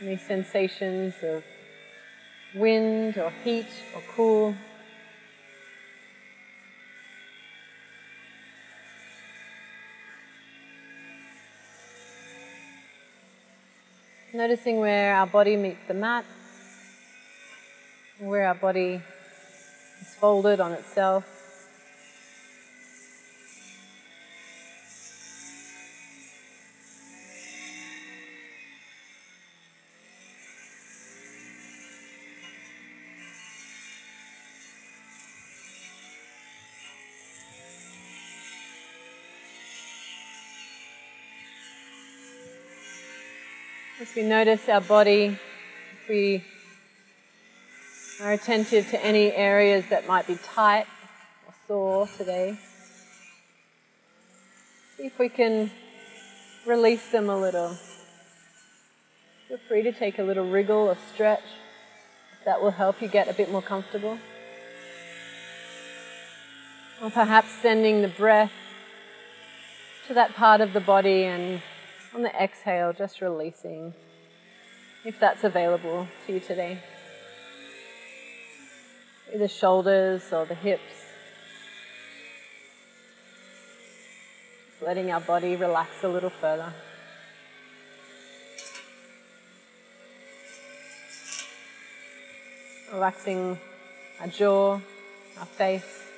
And 0.01 0.09
these 0.09 0.27
sensations 0.27 1.13
of 1.23 1.45
wind 2.55 3.17
or 3.19 3.31
heat 3.45 3.67
or 3.95 4.03
cool. 4.15 4.55
Noticing 14.33 14.79
where 14.79 15.15
our 15.17 15.27
body 15.27 15.57
meets 15.57 15.81
the 15.89 15.95
mat, 15.95 16.25
where 18.21 18.47
our 18.47 18.55
body 18.55 19.03
is 20.01 20.15
folded 20.15 20.61
on 20.61 20.73
itself. 20.73 21.40
As 44.11 44.17
we 44.17 44.23
notice 44.23 44.69
our 44.69 44.81
body, 44.81 45.39
if 45.93 46.09
we 46.09 46.43
are 48.21 48.33
attentive 48.33 48.91
to 48.91 49.05
any 49.05 49.31
areas 49.31 49.85
that 49.91 50.09
might 50.09 50.27
be 50.27 50.37
tight 50.37 50.87
or 51.47 51.55
sore 51.69 52.09
today, 52.17 52.59
see 54.97 55.05
if 55.05 55.17
we 55.17 55.29
can 55.29 55.71
release 56.67 57.09
them 57.13 57.31
a 57.31 57.39
little. 57.39 57.77
Feel 59.47 59.59
free 59.69 59.83
to 59.83 59.93
take 59.93 60.19
a 60.19 60.25
little 60.25 60.51
wriggle 60.51 60.89
or 60.89 60.97
stretch. 61.15 61.45
That 62.45 62.61
will 62.61 62.73
help 62.73 63.01
you 63.01 63.07
get 63.07 63.29
a 63.29 63.33
bit 63.33 63.53
more 63.53 63.63
comfortable. 63.63 64.19
Or 67.01 67.11
perhaps 67.11 67.51
sending 67.63 68.03
the 68.03 68.09
breath 68.09 68.51
to 70.09 70.15
that 70.15 70.35
part 70.35 70.61
of 70.61 70.73
the 70.73 70.81
body 70.81 71.23
and 71.27 71.63
on 72.15 72.23
the 72.23 72.35
exhale, 72.43 72.93
just 72.93 73.21
releasing, 73.21 73.95
if 75.05 75.19
that's 75.21 75.45
available 75.45 76.09
to 76.27 76.33
you 76.33 76.41
today. 76.41 76.79
The 79.37 79.49
shoulders 79.49 80.33
or 80.33 80.45
the 80.45 80.57
hips. 80.57 80.83
Just 84.71 84.83
letting 84.83 85.11
our 85.13 85.21
body 85.21 85.55
relax 85.55 86.03
a 86.03 86.09
little 86.09 86.31
further. 86.31 86.73
Relaxing 92.93 93.57
our 94.21 94.27
jaw, 94.27 94.81
our 95.39 95.47
face. 95.47 96.10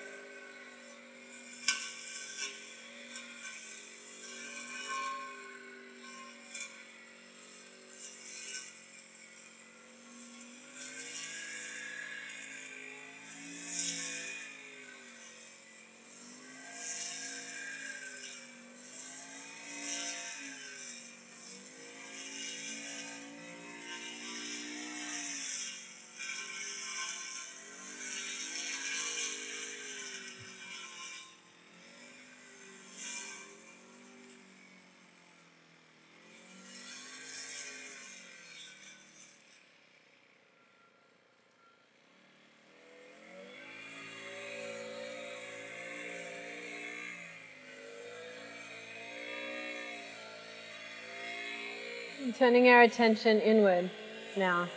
Turning 52.32 52.68
our 52.68 52.82
attention 52.82 53.40
inward 53.40 53.90
now. 54.36 54.68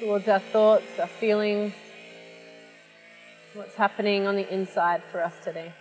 Towards 0.00 0.28
our 0.28 0.40
thoughts, 0.40 0.98
our 0.98 1.06
feelings, 1.06 1.72
what's 3.54 3.74
happening 3.76 4.26
on 4.26 4.36
the 4.36 4.52
inside 4.52 5.02
for 5.10 5.22
us 5.22 5.34
today. 5.42 5.72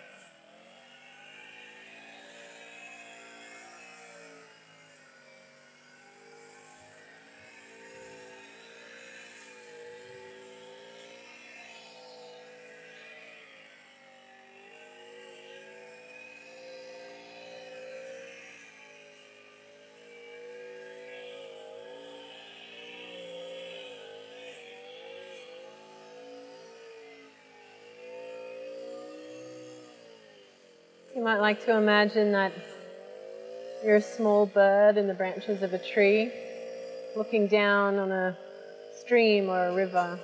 Might 31.23 31.39
like 31.39 31.63
to 31.63 31.77
imagine 31.77 32.33
that 32.33 32.51
you're 33.81 33.95
a 33.95 34.01
small 34.01 34.45
bird 34.45 34.97
in 34.97 35.07
the 35.07 35.13
branches 35.13 35.63
of 35.63 35.73
a 35.73 35.79
tree, 35.79 36.29
looking 37.15 37.47
down 37.47 37.97
on 37.97 38.11
a 38.11 38.37
stream 38.99 39.47
or 39.47 39.67
a 39.67 39.73
river, 39.73 40.19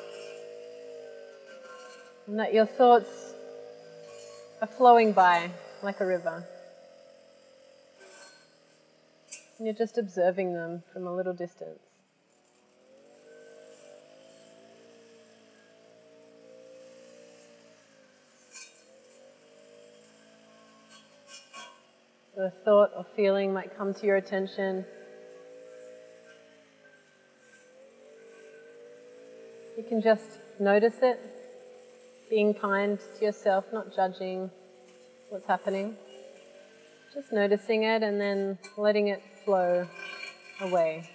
and 2.27 2.37
that 2.37 2.53
your 2.53 2.65
thoughts 2.65 3.33
are 4.61 4.67
flowing 4.67 5.13
by 5.13 5.49
like 5.83 6.01
a 6.01 6.05
river. 6.05 6.45
And 9.57 9.67
you're 9.67 9.75
just 9.75 9.97
observing 9.97 10.53
them 10.53 10.83
from 10.91 11.07
a 11.07 11.15
little 11.15 11.33
distance. 11.33 11.88
A 22.39 22.51
thought 22.63 22.91
or 22.95 23.05
feeling 23.15 23.53
might 23.53 23.77
come 23.77 23.93
to 23.93 24.05
your 24.05 24.15
attention. 24.15 24.85
You 29.77 29.83
can 29.83 30.01
just 30.01 30.39
notice 30.59 30.95
it, 31.01 31.19
being 32.29 32.53
kind 32.53 32.99
to 33.17 33.25
yourself, 33.25 33.65
not 33.73 33.95
judging 33.95 34.49
what's 35.29 35.47
happening. 35.47 35.95
Just 37.13 37.31
noticing 37.33 37.83
it 37.83 38.03
and 38.03 38.19
then 38.19 38.57
letting 38.77 39.07
it 39.07 39.21
flow 39.43 39.87
away. 40.61 41.09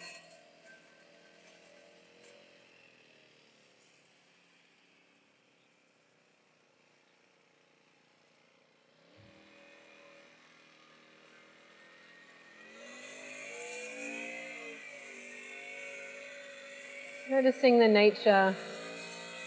Noticing 17.45 17.79
the 17.79 17.89
nature 17.89 18.57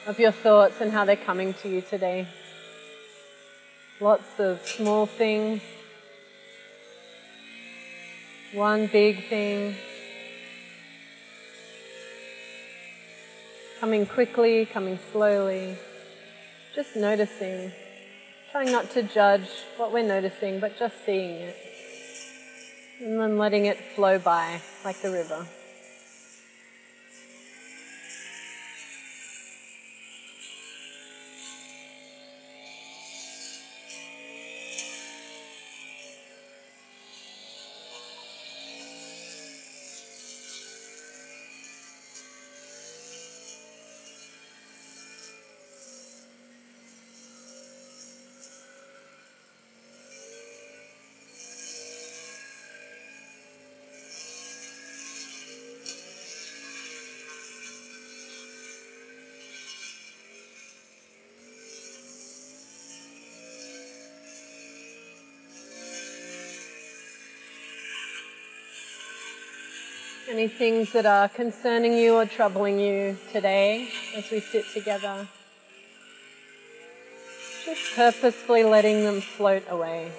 of 0.05 0.19
your 0.19 0.31
thoughts 0.31 0.81
and 0.81 0.91
how 0.91 1.03
they're 1.03 1.15
coming 1.15 1.55
to 1.55 1.67
you 1.67 1.81
today. 1.81 2.27
Lots 3.99 4.39
of 4.39 4.61
small 4.67 5.07
things, 5.07 5.63
one 8.53 8.85
big 8.85 9.27
thing, 9.29 9.73
coming 13.79 14.05
quickly, 14.05 14.67
coming 14.67 14.99
slowly, 15.11 15.75
just 16.75 16.95
noticing, 16.95 17.71
trying 18.51 18.71
not 18.71 18.91
to 18.91 19.01
judge 19.01 19.49
what 19.77 19.91
we're 19.91 20.07
noticing, 20.07 20.59
but 20.59 20.77
just 20.77 21.03
seeing 21.03 21.41
it. 21.41 21.55
And 23.01 23.19
then 23.19 23.39
letting 23.39 23.65
it 23.65 23.79
flow 23.95 24.19
by 24.19 24.61
like 24.85 25.01
the 25.01 25.09
river. 25.09 25.47
Any 70.37 70.47
things 70.47 70.93
that 70.93 71.07
are 71.07 71.27
concerning 71.27 71.97
you 71.97 72.13
or 72.13 72.27
troubling 72.27 72.79
you 72.79 73.17
today 73.31 73.89
as 74.15 74.29
we 74.29 74.39
sit 74.39 74.65
together? 74.71 75.27
Just 77.65 77.95
purposefully 77.95 78.63
letting 78.63 79.03
them 79.03 79.19
float 79.19 79.63
away. 79.67 80.11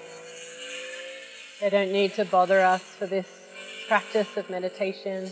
They 1.61 1.70
don't 1.70 1.92
need 1.92 2.14
to 2.14 2.24
bother 2.24 2.59
us 2.59 2.83
for 2.83 3.07
this 3.07 3.28
practice 3.87 4.37
of 4.37 4.50
meditation. 4.50 5.31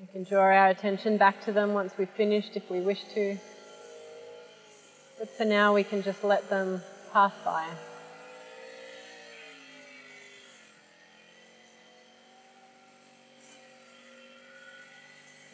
We 0.00 0.06
can 0.06 0.24
draw 0.24 0.44
our 0.44 0.68
attention 0.68 1.18
back 1.18 1.44
to 1.44 1.52
them 1.52 1.74
once 1.74 1.92
we've 1.98 2.08
finished 2.08 2.52
if 2.56 2.70
we 2.70 2.80
wish 2.80 3.04
to. 3.12 3.36
But 5.18 5.28
for 5.28 5.44
now, 5.44 5.74
we 5.74 5.84
can 5.84 6.02
just 6.02 6.24
let 6.24 6.48
them 6.48 6.80
pass 7.12 7.34
by. 7.44 7.68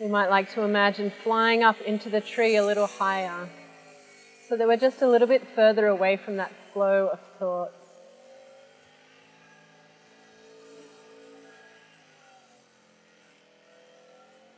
We 0.04 0.10
might 0.10 0.28
like 0.28 0.52
to 0.52 0.60
imagine 0.60 1.10
flying 1.22 1.62
up 1.62 1.80
into 1.80 2.10
the 2.10 2.20
tree 2.20 2.56
a 2.56 2.62
little 2.62 2.86
higher 2.86 3.48
so 4.46 4.54
that 4.54 4.68
we're 4.68 4.76
just 4.76 5.00
a 5.00 5.08
little 5.08 5.26
bit 5.26 5.42
further 5.54 5.86
away 5.86 6.18
from 6.18 6.36
that 6.36 6.52
flow 6.74 7.08
of 7.10 7.20
thoughts. 7.38 7.72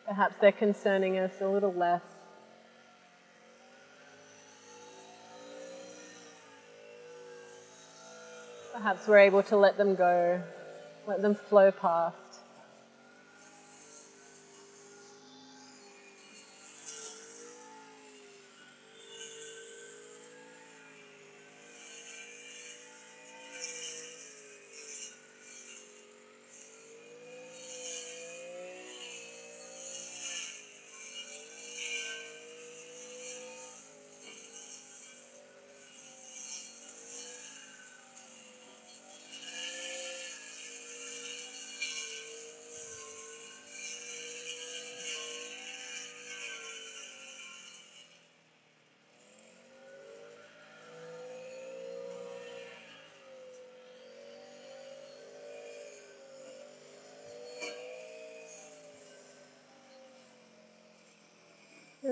Perhaps 0.09 0.35
they're 0.41 0.51
concerning 0.51 1.17
us 1.17 1.41
a 1.41 1.47
little 1.47 1.73
less. 1.73 2.03
Perhaps 8.73 9.07
we're 9.07 9.19
able 9.19 9.45
to 9.45 9.57
let 9.57 9.77
them 9.77 9.95
go, 9.95 10.43
let 11.07 11.23
them 11.23 11.37
flow 11.37 11.71
past. 11.71 12.26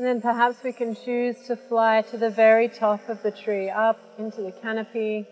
And 0.04 0.20
then 0.20 0.20
perhaps 0.20 0.62
we 0.62 0.74
can 0.74 0.94
choose 0.94 1.46
to 1.46 1.56
fly 1.56 2.02
to 2.10 2.18
the 2.18 2.28
very 2.28 2.68
top 2.68 3.08
of 3.08 3.22
the 3.22 3.30
tree, 3.30 3.70
up 3.70 3.98
into 4.18 4.42
the 4.42 4.52
canopy, 4.52 5.26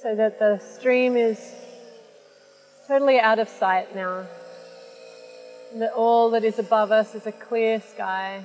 so 0.00 0.14
that 0.14 0.38
the 0.38 0.60
stream 0.60 1.16
is 1.16 1.56
totally 2.86 3.18
out 3.18 3.40
of 3.40 3.48
sight 3.48 3.96
now. 3.96 4.24
And 5.72 5.82
that 5.82 5.92
all 5.92 6.30
that 6.30 6.44
is 6.44 6.60
above 6.60 6.92
us 6.92 7.16
is 7.16 7.26
a 7.26 7.32
clear 7.32 7.80
sky. 7.80 8.44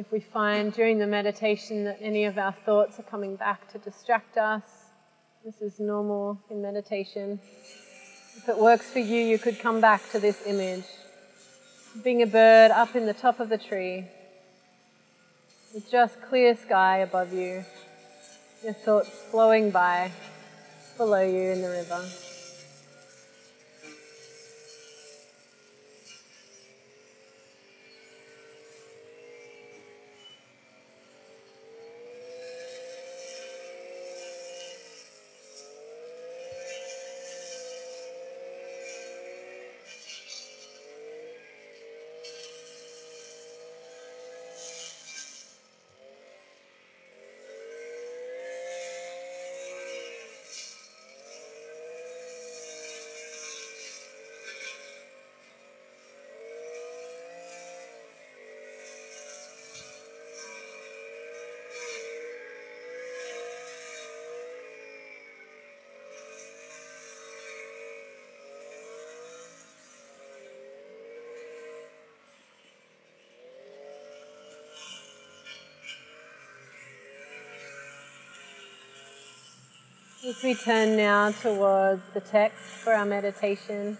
If 0.00 0.10
we 0.10 0.20
find 0.20 0.72
during 0.72 0.98
the 0.98 1.06
meditation 1.06 1.84
that 1.84 1.98
any 2.00 2.24
of 2.24 2.38
our 2.38 2.52
thoughts 2.64 2.98
are 2.98 3.02
coming 3.02 3.36
back 3.36 3.70
to 3.72 3.78
distract 3.78 4.38
us, 4.38 4.62
this 5.44 5.60
is 5.60 5.78
normal 5.78 6.40
in 6.48 6.62
meditation. 6.62 7.38
If 8.38 8.48
it 8.48 8.56
works 8.56 8.88
for 8.88 9.00
you, 9.00 9.20
you 9.20 9.38
could 9.38 9.58
come 9.58 9.78
back 9.78 10.00
to 10.12 10.18
this 10.18 10.46
image. 10.46 10.86
Being 12.02 12.22
a 12.22 12.26
bird 12.26 12.70
up 12.70 12.96
in 12.96 13.04
the 13.04 13.12
top 13.12 13.40
of 13.40 13.50
the 13.50 13.58
tree, 13.58 14.06
with 15.74 15.90
just 15.90 16.22
clear 16.22 16.56
sky 16.56 17.00
above 17.00 17.34
you, 17.34 17.62
your 18.64 18.72
thoughts 18.72 19.10
flowing 19.30 19.70
by 19.70 20.12
below 20.96 21.20
you 21.20 21.50
in 21.50 21.60
the 21.60 21.68
river. 21.68 22.29
As 80.30 80.44
we 80.44 80.54
turn 80.54 80.96
now 80.96 81.32
towards 81.32 82.02
the 82.14 82.20
text 82.20 82.60
for 82.60 82.92
our 82.92 83.04
meditation, 83.04 83.98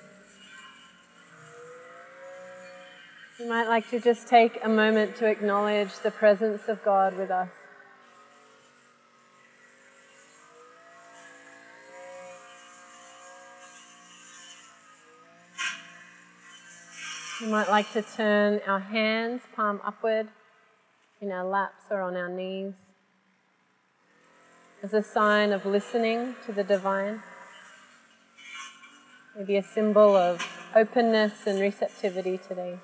you 3.36 3.48
might 3.48 3.66
like 3.66 3.90
to 3.90 3.98
just 3.98 4.28
take 4.28 4.60
a 4.62 4.68
moment 4.68 5.16
to 5.16 5.26
acknowledge 5.26 5.90
the 6.04 6.12
presence 6.12 6.68
of 6.68 6.84
God 6.84 7.18
with 7.18 7.32
us. 7.32 7.48
You 17.40 17.48
might 17.48 17.68
like 17.68 17.90
to 17.94 18.02
turn 18.02 18.60
our 18.68 18.78
hands 18.78 19.42
palm 19.56 19.80
upward 19.84 20.28
in 21.20 21.32
our 21.32 21.44
laps 21.44 21.86
or 21.90 22.02
on 22.02 22.14
our 22.14 22.28
knees 22.28 22.74
as 24.82 24.94
a 24.94 25.02
sign 25.02 25.52
of 25.52 25.66
listening 25.66 26.34
to 26.46 26.52
the 26.52 26.64
divine, 26.64 27.22
maybe 29.36 29.56
a 29.56 29.62
symbol 29.62 30.16
of 30.16 30.40
openness 30.74 31.46
and 31.46 31.60
receptivity 31.60 32.38
today. 32.38 32.78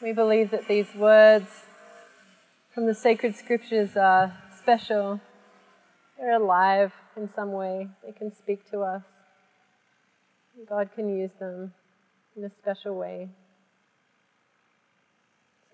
We 0.00 0.12
believe 0.12 0.52
that 0.52 0.68
these 0.68 0.94
words 0.94 1.48
from 2.72 2.86
the 2.86 2.94
sacred 2.94 3.34
scriptures 3.34 3.96
are 3.96 4.32
special. 4.56 5.20
They're 6.16 6.40
alive 6.40 6.92
in 7.16 7.28
some 7.28 7.52
way. 7.52 7.88
They 8.04 8.12
can 8.12 8.32
speak 8.32 8.70
to 8.70 8.82
us. 8.82 9.02
God 10.68 10.90
can 10.94 11.08
use 11.08 11.32
them 11.40 11.74
in 12.36 12.44
a 12.44 12.50
special 12.50 12.94
way. 12.94 13.30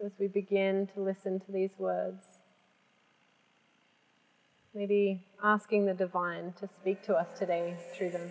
As 0.05 0.13
we 0.21 0.27
begin 0.27 0.89
to 0.95 1.01
listen 1.01 1.41
to 1.41 1.53
these 1.53 1.71
words, 1.79 2.23
maybe 4.75 5.25
asking 5.43 5.87
the 5.87 5.95
divine 5.95 6.53
to 6.61 6.69
speak 6.69 7.03
to 7.05 7.15
us 7.15 7.27
today 7.39 7.75
through 7.97 8.11
them. 8.11 8.31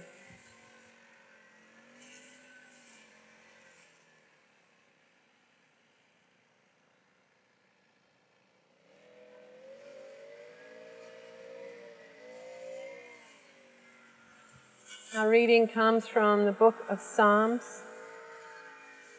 Our 15.17 15.29
reading 15.29 15.67
comes 15.67 16.07
from 16.07 16.45
the 16.45 16.51
book 16.51 16.75
of 16.89 17.01
Psalms, 17.01 17.81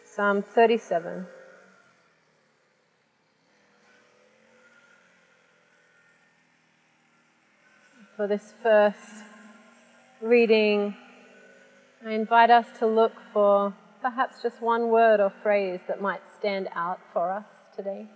Psalm 0.04 0.42
37. 0.42 1.26
For 8.16 8.26
this 8.26 8.54
first 8.62 9.24
reading, 10.22 10.96
I 12.02 12.12
invite 12.12 12.48
us 12.48 12.64
to 12.78 12.86
look 12.86 13.12
for 13.34 13.74
perhaps 14.00 14.40
just 14.42 14.62
one 14.62 14.88
word 14.88 15.20
or 15.20 15.30
phrase 15.42 15.80
that 15.86 16.00
might 16.00 16.22
stand 16.38 16.70
out 16.74 16.98
for 17.12 17.30
us 17.30 17.44
today 17.76 18.06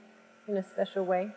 in 0.48 0.56
a 0.56 0.62
special 0.62 1.04
way. 1.04 1.28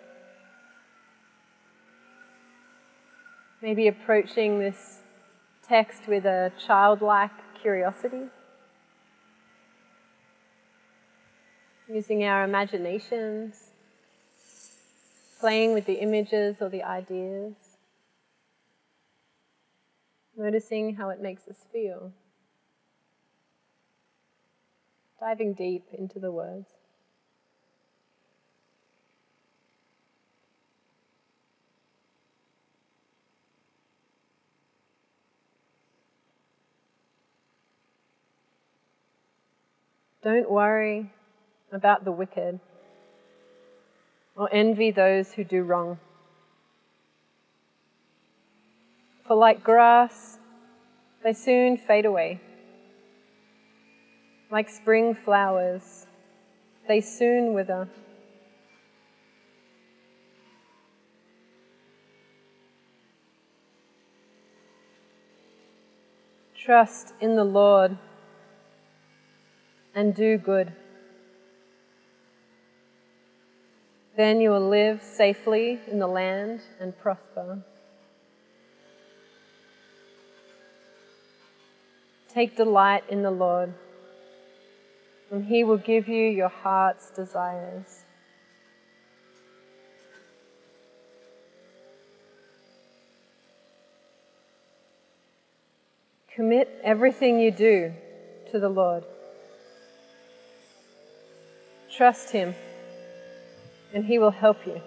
Maybe 3.61 3.89
approaching 3.89 4.59
this 4.59 4.99
text 5.67 6.07
with 6.07 6.23
a 6.23 6.53
childlike 6.65 7.31
curiosity, 7.61 8.27
using 11.89 12.23
our 12.23 12.45
imaginations, 12.45 13.71
playing 15.41 15.73
with 15.73 15.85
the 15.85 15.95
images 15.95 16.61
or 16.61 16.69
the 16.69 16.83
ideas, 16.83 17.55
noticing 20.35 20.95
how 20.95 21.09
it 21.09 21.21
makes 21.21 21.47
us 21.47 21.65
feel, 21.71 22.11
diving 25.19 25.53
deep 25.53 25.85
into 25.97 26.19
the 26.19 26.31
words. 26.31 26.67
Don't 40.23 40.49
worry 40.49 41.11
about 41.71 42.05
the 42.05 42.11
wicked 42.11 42.59
or 44.37 44.49
envy 44.51 44.89
those 44.89 45.33
who 45.33 45.43
do 45.43 45.63
wrong. 45.63 45.99
For 49.33 49.37
like 49.37 49.63
grass, 49.63 50.37
they 51.23 51.33
soon 51.33 51.75
fade 51.75 52.05
away. 52.05 52.39
Like 54.51 54.69
spring 54.69 55.15
flowers, 55.15 56.05
they 56.87 57.01
soon 57.01 57.55
wither. 57.55 57.89
Trust 66.55 67.15
in 67.19 67.35
the 67.35 67.43
Lord 67.43 67.97
and 69.95 70.13
do 70.13 70.37
good. 70.37 70.71
Then 74.15 74.39
you 74.41 74.51
will 74.51 74.69
live 74.69 75.01
safely 75.01 75.79
in 75.87 75.97
the 75.97 76.05
land 76.05 76.61
and 76.79 76.95
prosper. 76.95 77.63
Take 82.33 82.57
delight 82.57 83.03
in 83.09 83.21
the 83.21 83.29
Lord, 83.29 83.75
and 85.29 85.45
He 85.45 85.63
will 85.63 85.77
give 85.77 86.07
you 86.07 86.25
your 86.29 86.49
heart's 86.49 87.11
desires. 87.11 88.05
Commit 96.33 96.67
everything 96.83 97.39
you 97.39 97.51
do 97.51 97.93
to 98.49 98.59
the 98.59 98.69
Lord. 98.69 99.03
Trust 101.95 102.31
Him, 102.31 102.55
and 103.93 104.03
He 104.03 104.17
will 104.17 104.31
help 104.31 104.65
you. 104.65 104.81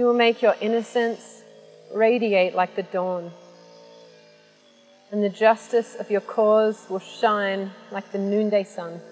He 0.00 0.04
will 0.04 0.14
make 0.14 0.40
your 0.40 0.56
innocence 0.62 1.42
radiate 1.92 2.54
like 2.54 2.74
the 2.74 2.84
dawn, 2.84 3.30
and 5.12 5.22
the 5.22 5.28
justice 5.28 5.94
of 5.94 6.10
your 6.10 6.22
cause 6.22 6.86
will 6.88 7.00
shine 7.00 7.70
like 7.92 8.10
the 8.10 8.16
noonday 8.18 8.64
sun. 8.64 9.02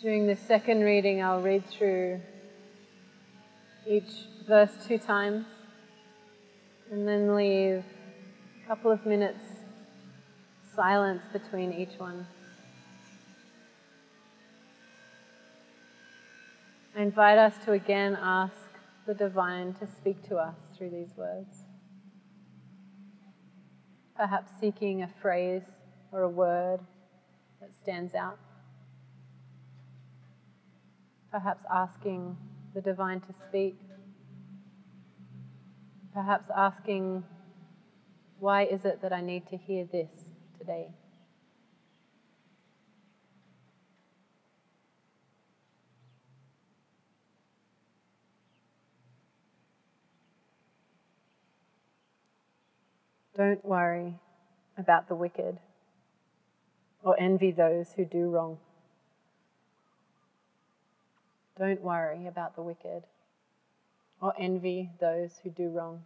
During 0.00 0.28
the 0.28 0.36
second 0.36 0.82
reading, 0.82 1.24
I'll 1.24 1.42
read 1.42 1.66
through 1.66 2.20
each 3.84 4.28
verse 4.46 4.70
two 4.86 4.96
times 4.96 5.44
and 6.92 7.08
then 7.08 7.34
leave 7.34 7.82
a 8.62 8.68
couple 8.68 8.92
of 8.92 9.04
minutes 9.04 9.42
silence 10.72 11.24
between 11.32 11.72
each 11.72 11.98
one. 11.98 12.28
I 16.96 17.02
invite 17.02 17.38
us 17.38 17.54
to 17.64 17.72
again 17.72 18.16
ask 18.22 18.54
the 19.04 19.14
divine 19.14 19.74
to 19.80 19.86
speak 19.88 20.22
to 20.28 20.36
us 20.36 20.54
through 20.76 20.90
these 20.90 21.16
words. 21.16 21.64
Perhaps 24.14 24.52
seeking 24.60 25.02
a 25.02 25.10
phrase 25.20 25.62
or 26.12 26.22
a 26.22 26.28
word 26.28 26.78
that 27.60 27.74
stands 27.74 28.14
out. 28.14 28.38
Perhaps 31.30 31.64
asking 31.70 32.36
the 32.74 32.80
divine 32.80 33.20
to 33.20 33.34
speak. 33.46 33.78
Perhaps 36.14 36.50
asking, 36.56 37.22
why 38.38 38.64
is 38.64 38.84
it 38.84 39.02
that 39.02 39.12
I 39.12 39.20
need 39.20 39.46
to 39.48 39.56
hear 39.56 39.84
this 39.84 40.10
today? 40.58 40.88
Don't 53.36 53.64
worry 53.64 54.18
about 54.76 55.08
the 55.08 55.14
wicked 55.14 55.58
or 57.04 57.14
envy 57.20 57.52
those 57.52 57.92
who 57.92 58.04
do 58.04 58.30
wrong. 58.30 58.58
Don't 61.58 61.82
worry 61.82 62.26
about 62.26 62.54
the 62.56 62.62
wicked 62.62 63.04
or 64.20 64.32
envy 64.38 64.90
those 65.00 65.32
who 65.42 65.50
do 65.50 65.70
wrong. 65.70 66.04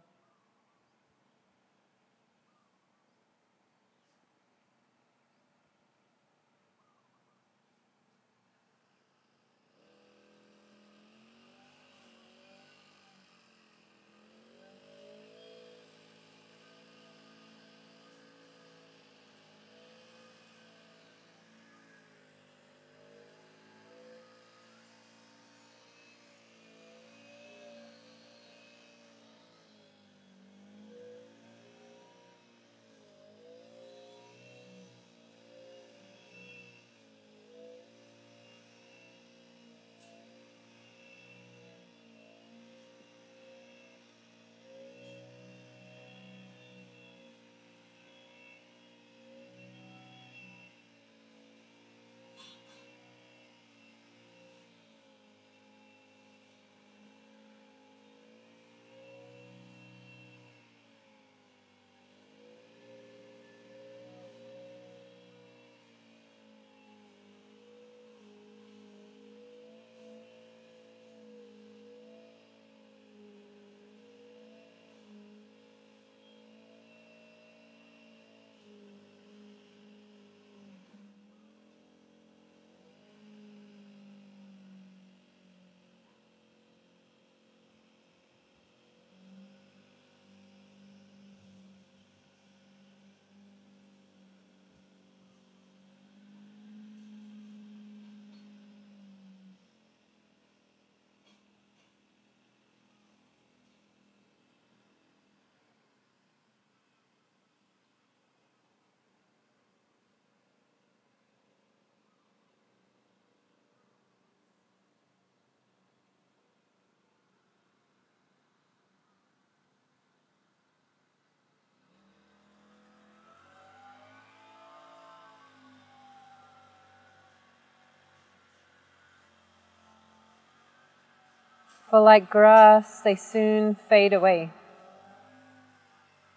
For 131.93 131.99
like 131.99 132.27
grass, 132.27 133.01
they 133.01 133.13
soon 133.13 133.75
fade 133.75 134.13
away. 134.13 134.51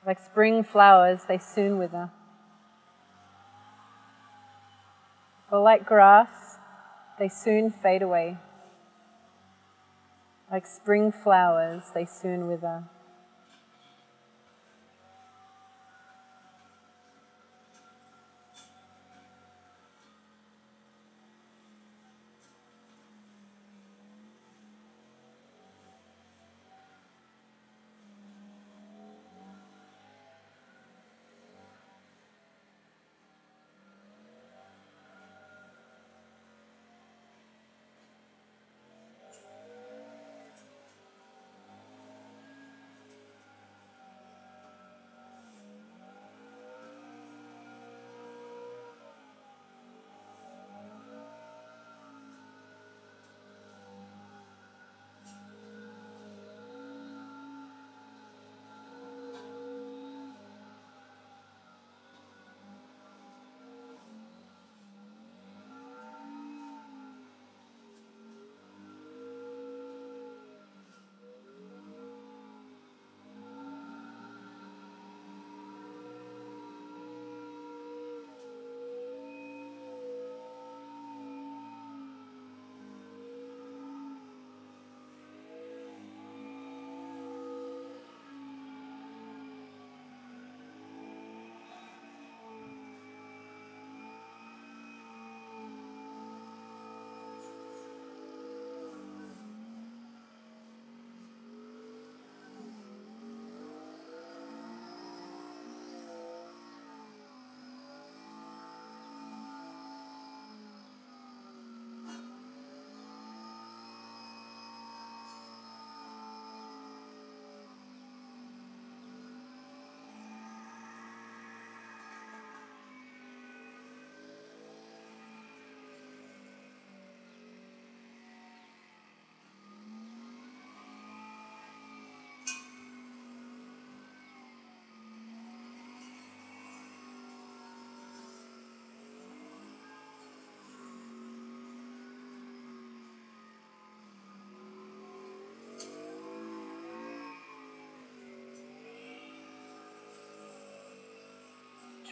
Like 0.07 0.19
spring 0.21 0.63
flowers, 0.63 1.23
they 1.27 1.39
soon 1.39 1.79
wither. 1.79 2.11
For 5.49 5.59
like 5.59 5.87
grass, 5.87 6.59
they 7.19 7.31
soon 7.31 7.71
fade 7.71 8.03
away. 8.03 8.37
Like 10.53 10.67
spring 10.67 11.11
flowers, 11.11 11.85
they 11.95 12.05
soon 12.05 12.49
wither. 12.49 12.85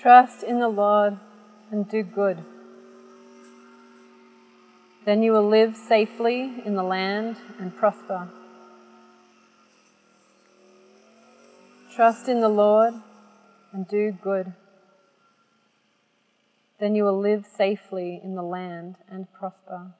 Trust 0.04 0.42
in 0.42 0.60
the 0.60 0.68
Lord 0.68 1.16
and 1.70 1.88
do 1.88 2.02
good. 2.02 2.44
Then 5.06 5.22
you 5.22 5.32
will 5.32 5.48
live 5.48 5.74
safely 5.74 6.60
in 6.62 6.74
the 6.74 6.82
land 6.82 7.38
and 7.58 7.74
prosper. 7.74 8.28
Trust 11.96 12.28
in 12.28 12.42
the 12.42 12.50
Lord 12.50 12.92
and 13.72 13.88
do 13.88 14.12
good. 14.12 14.52
Then 16.78 16.94
you 16.94 17.04
will 17.04 17.18
live 17.18 17.46
safely 17.46 18.20
in 18.22 18.34
the 18.34 18.42
land 18.42 18.96
and 19.10 19.32
prosper. 19.32 19.94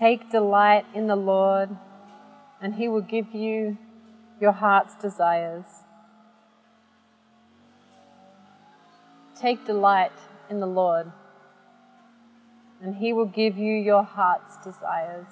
Take 0.00 0.30
delight 0.30 0.86
in 0.94 1.08
the 1.08 1.16
Lord, 1.16 1.76
and 2.62 2.74
He 2.74 2.88
will 2.88 3.02
give 3.02 3.34
you 3.34 3.76
your 4.40 4.52
heart's 4.52 4.94
desires. 4.94 5.66
Take 9.38 9.66
delight 9.66 10.12
in 10.48 10.58
the 10.58 10.66
Lord, 10.66 11.12
and 12.82 12.96
He 12.96 13.12
will 13.12 13.26
give 13.26 13.58
you 13.58 13.74
your 13.74 14.02
heart's 14.02 14.56
desires. 14.64 15.26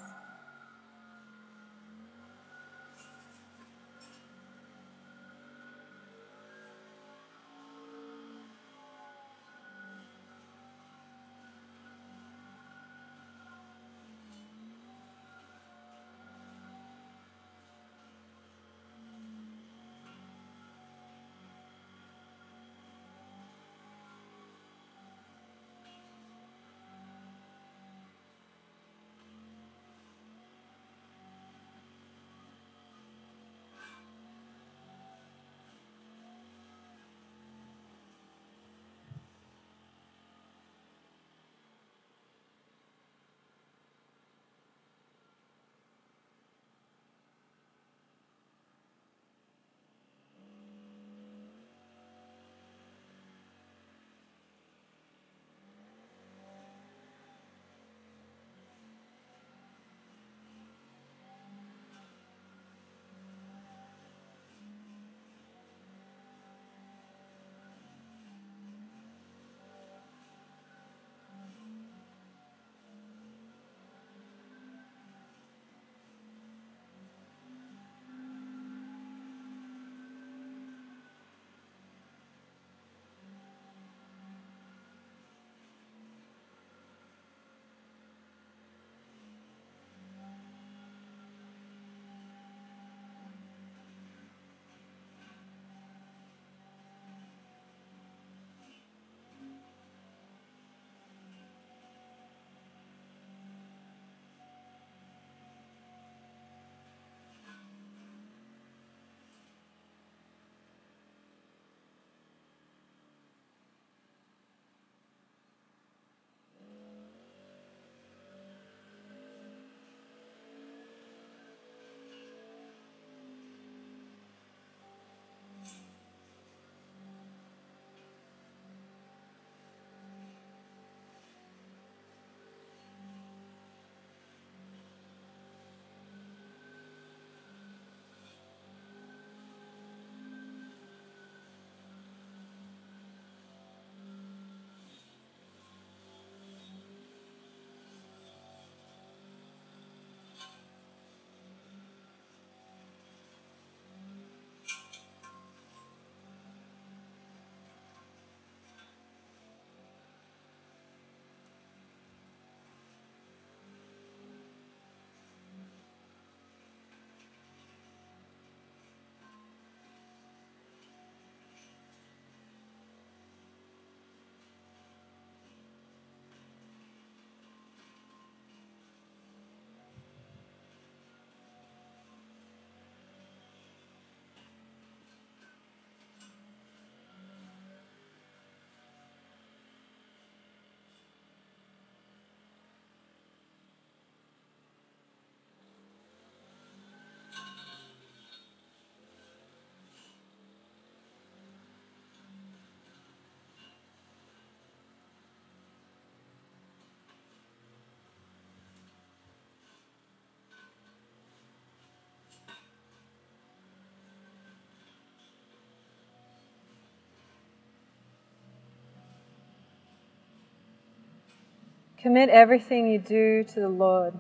Commit 222.00 222.28
everything 222.28 222.86
you 222.86 222.98
do 222.98 223.42
to 223.42 223.60
the 223.60 223.68
Lord. 223.68 224.14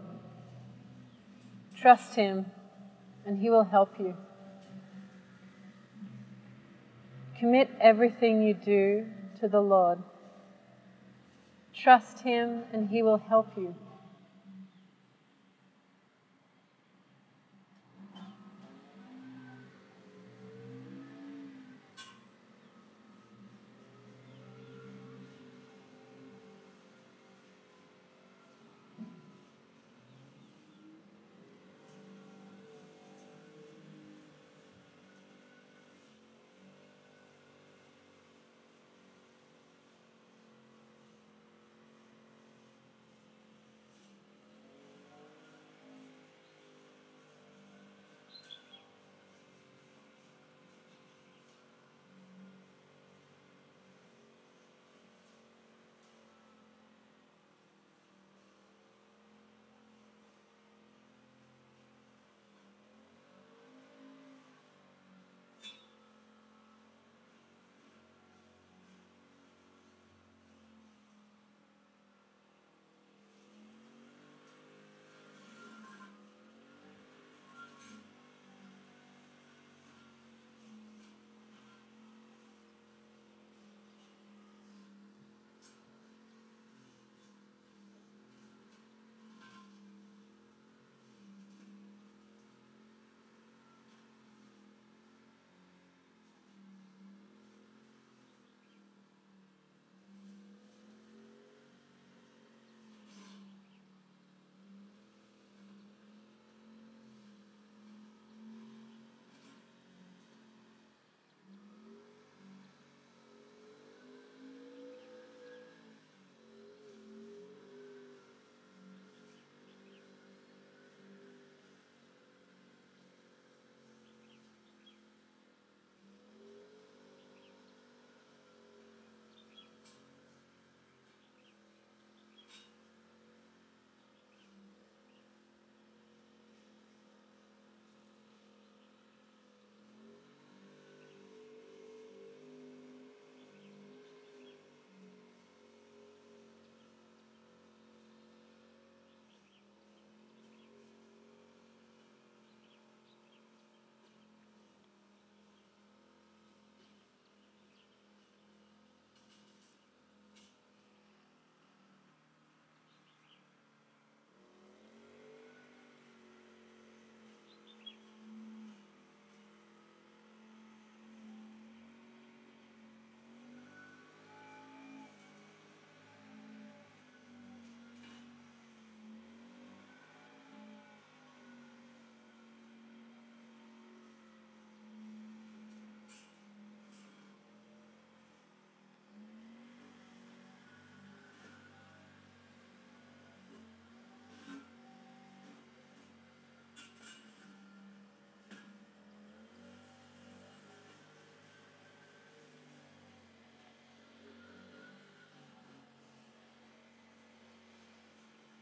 Trust 1.76 2.16
Him, 2.16 2.46
and 3.24 3.38
He 3.38 3.50
will 3.50 3.64
help 3.64 4.00
you. 4.00 4.16
Commit 7.38 7.70
everything 7.80 8.42
you 8.42 8.54
do 8.54 9.06
to 9.38 9.46
the 9.46 9.60
Lord. 9.60 10.02
Trust 11.72 12.22
Him, 12.22 12.64
and 12.72 12.88
He 12.88 13.02
will 13.02 13.18
help 13.18 13.56
you. 13.56 13.76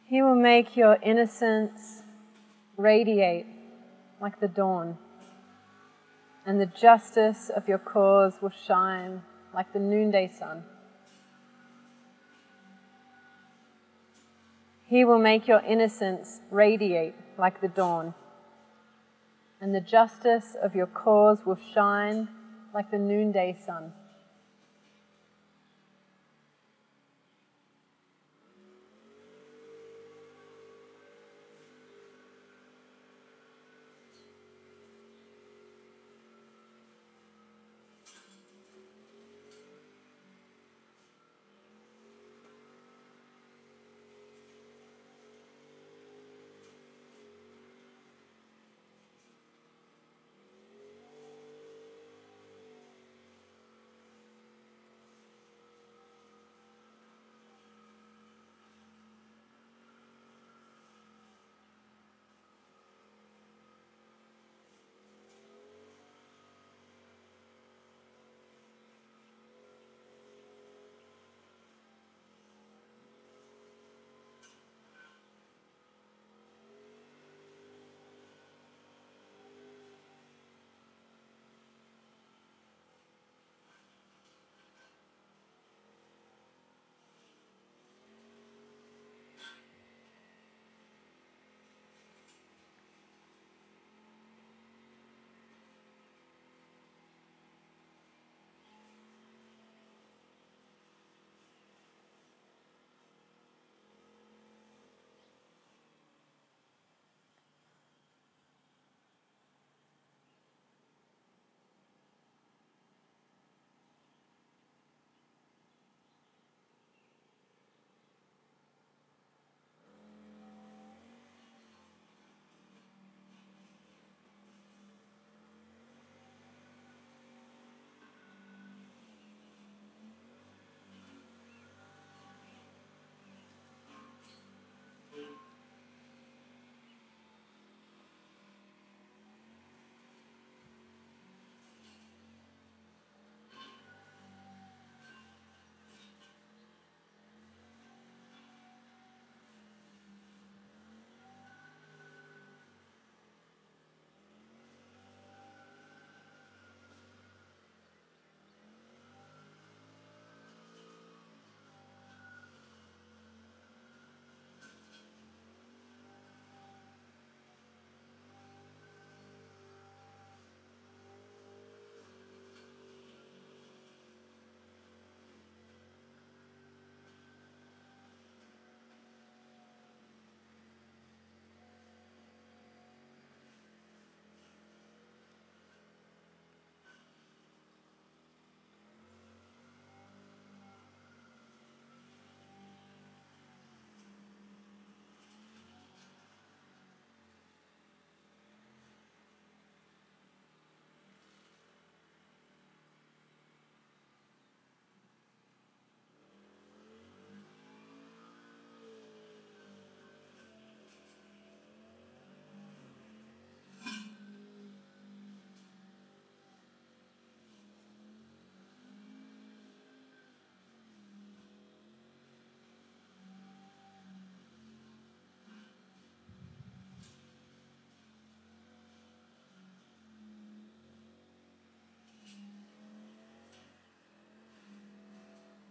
He 0.09 0.23
will 0.23 0.37
make 0.37 0.77
your 0.77 0.99
innocence 1.03 2.05
radiate 2.77 3.47
like 4.21 4.39
the 4.39 4.47
dawn, 4.47 4.99
and 6.47 6.61
the 6.61 6.67
justice 6.67 7.51
of 7.51 7.67
your 7.67 7.79
cause 7.79 8.35
will 8.41 8.53
shine 8.67 9.23
like 9.53 9.73
the 9.73 9.81
noonday 9.81 10.31
sun. 10.31 10.63
He 14.87 15.05
will 15.05 15.19
make 15.19 15.49
your 15.49 15.61
innocence 15.67 16.41
radiate 16.53 17.17
like 17.37 17.61
the 17.61 17.67
dawn, 17.67 18.15
and 19.61 19.75
the 19.75 19.81
justice 19.81 20.55
of 20.63 20.77
your 20.77 20.87
cause 20.87 21.45
will 21.45 21.59
shine 21.75 22.29
like 22.73 22.93
the 22.93 22.99
noonday 22.99 23.57
sun. 23.67 23.93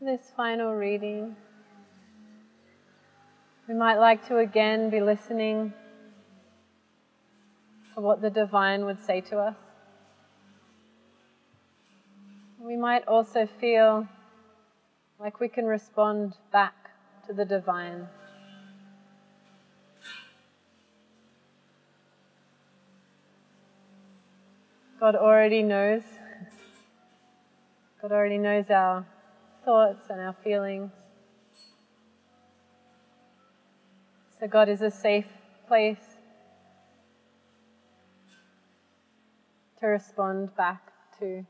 This 0.05 0.31
final 0.37 0.75
reading, 0.75 1.35
we 3.67 3.73
might 3.73 3.95
like 3.95 4.27
to 4.27 4.37
again 4.37 4.91
be 4.91 5.01
listening 5.01 5.73
for 7.91 8.01
what 8.01 8.21
the 8.21 8.29
divine 8.29 8.85
would 8.85 9.03
say 9.03 9.19
to 9.19 9.39
us. 9.39 9.55
We 12.61 12.77
might 12.77 13.07
also 13.07 13.47
feel 13.59 14.07
like 15.19 15.39
we 15.39 15.47
can 15.47 15.65
respond 15.65 16.35
back 16.51 16.91
to 17.25 17.33
the 17.33 17.45
divine. 17.45 18.07
God 24.99 25.15
already 25.15 25.63
knows. 25.63 26.03
God 27.99 28.11
already 28.11 28.37
knows 28.37 28.69
our 28.69 29.03
thoughts 29.65 30.03
and 30.09 30.21
our 30.21 30.35
feelings. 30.43 30.91
So, 34.39 34.47
God 34.47 34.69
is 34.69 34.81
a 34.81 34.91
safe 34.91 35.25
place 35.67 36.17
to 39.79 39.87
respond 39.87 40.55
back 40.55 40.91
to. 41.19 41.45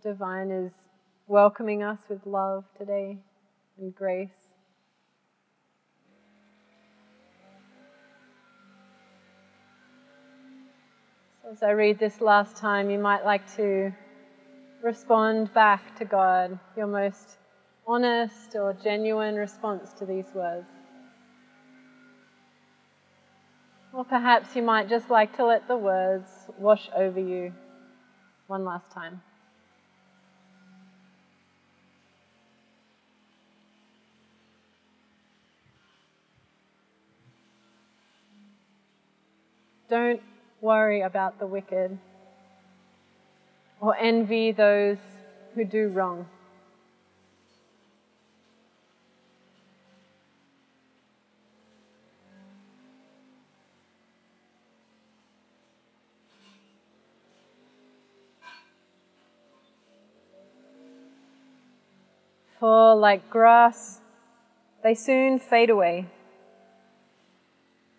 Divine 0.00 0.50
is 0.50 0.72
welcoming 1.26 1.82
us 1.82 1.98
with 2.08 2.24
love 2.24 2.64
today 2.78 3.18
and 3.78 3.94
grace. 3.94 4.47
As 11.50 11.62
I 11.62 11.70
read 11.70 11.98
this 11.98 12.20
last 12.20 12.56
time, 12.56 12.90
you 12.90 12.98
might 12.98 13.24
like 13.24 13.56
to 13.56 13.90
respond 14.82 15.52
back 15.54 15.96
to 15.96 16.04
God, 16.04 16.58
your 16.76 16.86
most 16.86 17.38
honest 17.86 18.54
or 18.54 18.74
genuine 18.74 19.34
response 19.34 19.94
to 19.94 20.04
these 20.04 20.26
words. 20.34 20.68
Or 23.94 24.04
perhaps 24.04 24.54
you 24.54 24.62
might 24.62 24.90
just 24.90 25.08
like 25.08 25.36
to 25.36 25.46
let 25.46 25.66
the 25.68 25.76
words 25.76 26.28
wash 26.58 26.90
over 26.94 27.18
you 27.18 27.54
one 28.46 28.64
last 28.66 28.90
time. 28.90 29.22
Don't 39.88 40.20
worry 40.60 41.00
about 41.00 41.38
the 41.38 41.46
wicked 41.46 41.98
or 43.80 43.96
envy 43.96 44.52
those 44.52 44.98
who 45.54 45.64
do 45.64 45.88
wrong. 45.88 46.26
For 62.58 62.96
like 62.96 63.30
grass, 63.30 64.00
they 64.82 64.94
soon 64.94 65.38
fade 65.38 65.70
away. 65.70 66.06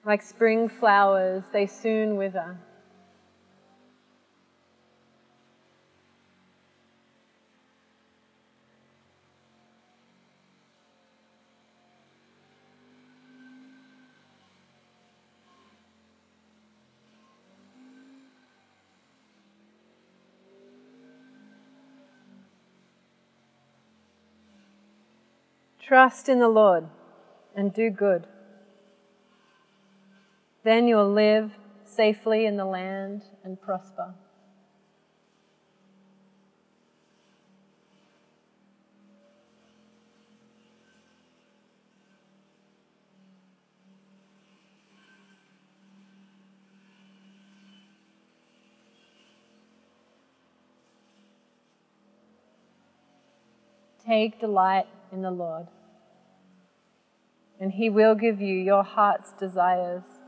Like 0.05 0.21
spring 0.21 0.69
flowers, 0.69 1.43
they 1.51 1.67
soon 1.67 2.15
wither. 2.15 2.57
Trust 25.79 26.29
in 26.29 26.39
the 26.39 26.47
Lord 26.47 26.87
and 27.55 27.73
do 27.73 27.89
good. 27.89 28.27
Then 30.63 30.87
you'll 30.87 31.11
live 31.11 31.51
safely 31.85 32.45
in 32.45 32.57
the 32.57 32.65
land 32.65 33.23
and 33.43 33.59
prosper. 33.59 34.13
Take 54.05 54.39
delight 54.39 54.87
in 55.11 55.21
the 55.21 55.29
Lord, 55.29 55.67
and 57.59 57.71
He 57.71 57.89
will 57.89 58.15
give 58.15 58.41
you 58.41 58.55
your 58.55 58.83
heart's 58.83 59.31
desires. 59.33 60.18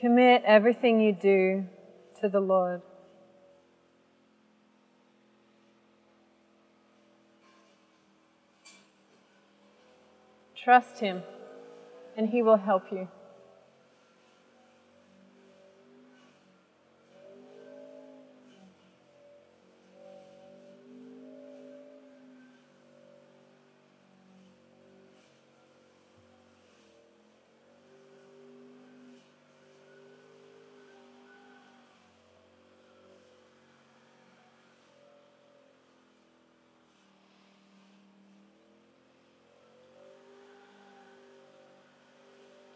Commit 0.00 0.42
everything 0.46 0.98
you 0.98 1.12
do 1.12 1.66
to 2.22 2.28
the 2.30 2.40
Lord. 2.40 2.80
Trust 10.56 11.00
Him, 11.00 11.22
and 12.16 12.30
He 12.30 12.42
will 12.42 12.56
help 12.56 12.84
you. 12.90 13.08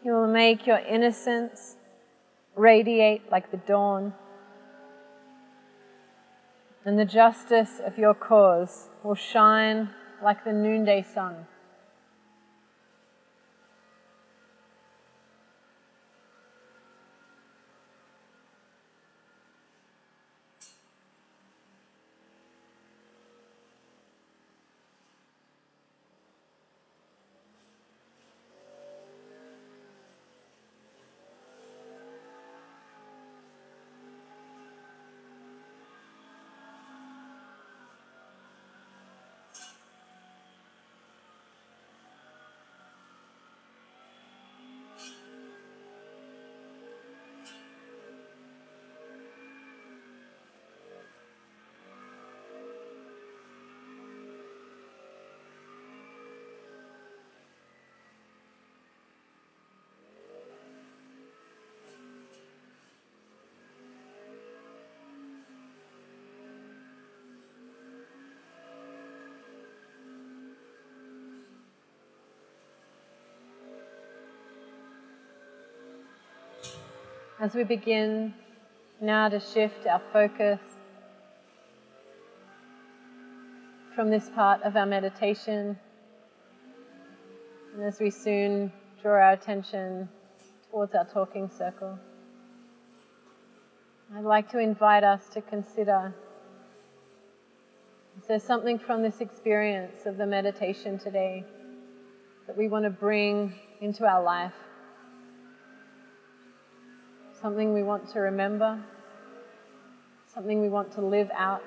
He 0.05 0.11
will 0.11 0.27
make 0.47 0.67
your 0.67 0.77
innocence 0.77 1.75
radiate 2.55 3.23
like 3.31 3.49
the 3.49 3.57
dawn, 3.57 4.13
and 6.85 6.99
the 6.99 7.09
justice 7.21 7.81
of 7.83 7.97
your 7.97 8.13
cause 8.13 8.89
will 9.03 9.15
shine 9.15 9.89
like 10.21 10.43
the 10.43 10.53
noonday 10.53 11.01
sun. 11.01 11.35
As 77.45 77.53
we 77.53 77.63
begin 77.63 78.33
now 78.99 79.29
to 79.29 79.39
shift 79.39 79.85
our 79.85 80.01
focus 80.11 80.59
from 83.93 84.09
this 84.09 84.31
part 84.31 84.63
of 84.63 84.75
our 84.75 84.87
meditation, 84.87 85.77
and 87.75 87.83
as 87.83 87.99
we 87.99 88.09
soon 88.09 88.73
draw 88.99 89.11
our 89.11 89.33
attention 89.33 90.09
towards 90.71 90.95
our 90.95 91.05
talking 91.05 91.47
circle, 91.47 91.99
I'd 94.15 94.23
like 94.23 94.49
to 94.49 94.57
invite 94.57 95.03
us 95.03 95.29
to 95.33 95.41
consider 95.41 96.15
is 98.19 98.27
there 98.27 98.39
something 98.39 98.79
from 98.79 99.03
this 99.03 99.21
experience 99.21 100.07
of 100.07 100.17
the 100.17 100.25
meditation 100.25 100.97
today 100.97 101.45
that 102.47 102.57
we 102.57 102.67
want 102.69 102.85
to 102.85 102.89
bring 102.89 103.53
into 103.81 104.03
our 104.07 104.23
life? 104.23 104.64
Something 107.45 107.75
we 107.75 107.83
want 107.83 108.09
to 108.13 108.21
remember? 108.21 108.83
Something 110.33 110.61
we 110.61 110.67
want 110.67 110.91
to 110.93 111.01
live 111.01 111.29
out? 111.37 111.61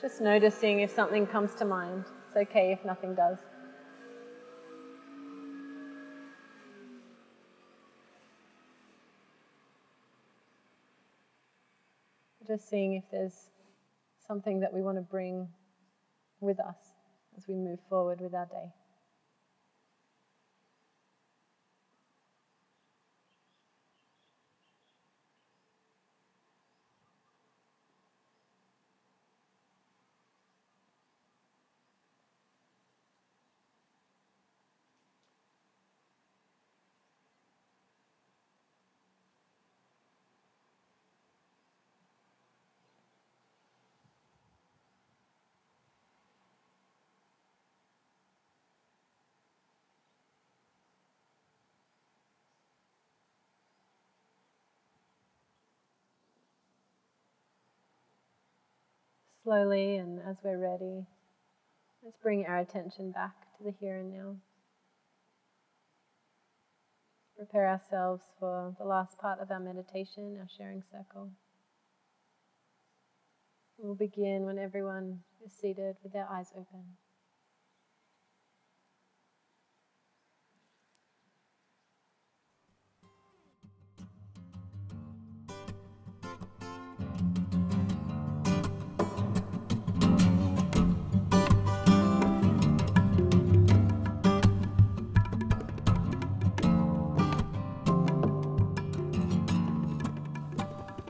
Just 0.00 0.22
noticing 0.22 0.80
if 0.80 0.90
something 0.90 1.26
comes 1.26 1.54
to 1.56 1.66
mind. 1.66 2.06
It's 2.26 2.36
okay 2.38 2.72
if 2.72 2.86
nothing 2.86 3.14
does. 3.14 3.36
Just 12.46 12.70
seeing 12.70 12.94
if 12.94 13.04
there's 13.10 13.50
something 14.26 14.60
that 14.60 14.72
we 14.72 14.80
want 14.80 14.96
to 14.96 15.02
bring 15.02 15.48
with 16.40 16.58
us 16.58 16.94
as 17.36 17.46
we 17.46 17.56
move 17.56 17.78
forward 17.90 18.22
with 18.22 18.32
our 18.32 18.46
day. 18.46 18.72
Slowly 59.42 59.96
and 59.96 60.20
as 60.28 60.36
we're 60.42 60.58
ready, 60.58 61.04
let's 62.02 62.16
bring 62.16 62.46
our 62.46 62.58
attention 62.58 63.10
back 63.10 63.34
to 63.56 63.64
the 63.64 63.74
here 63.80 63.98
and 63.98 64.12
now. 64.12 64.36
Prepare 67.36 67.68
ourselves 67.68 68.22
for 68.38 68.74
the 68.78 68.84
last 68.84 69.18
part 69.18 69.40
of 69.40 69.50
our 69.50 69.58
meditation, 69.58 70.36
our 70.38 70.48
sharing 70.56 70.82
circle. 70.92 71.30
We'll 73.78 73.96
begin 73.96 74.44
when 74.44 74.58
everyone 74.58 75.20
is 75.44 75.52
seated 75.52 75.96
with 76.04 76.12
their 76.12 76.28
eyes 76.30 76.52
open. 76.56 76.84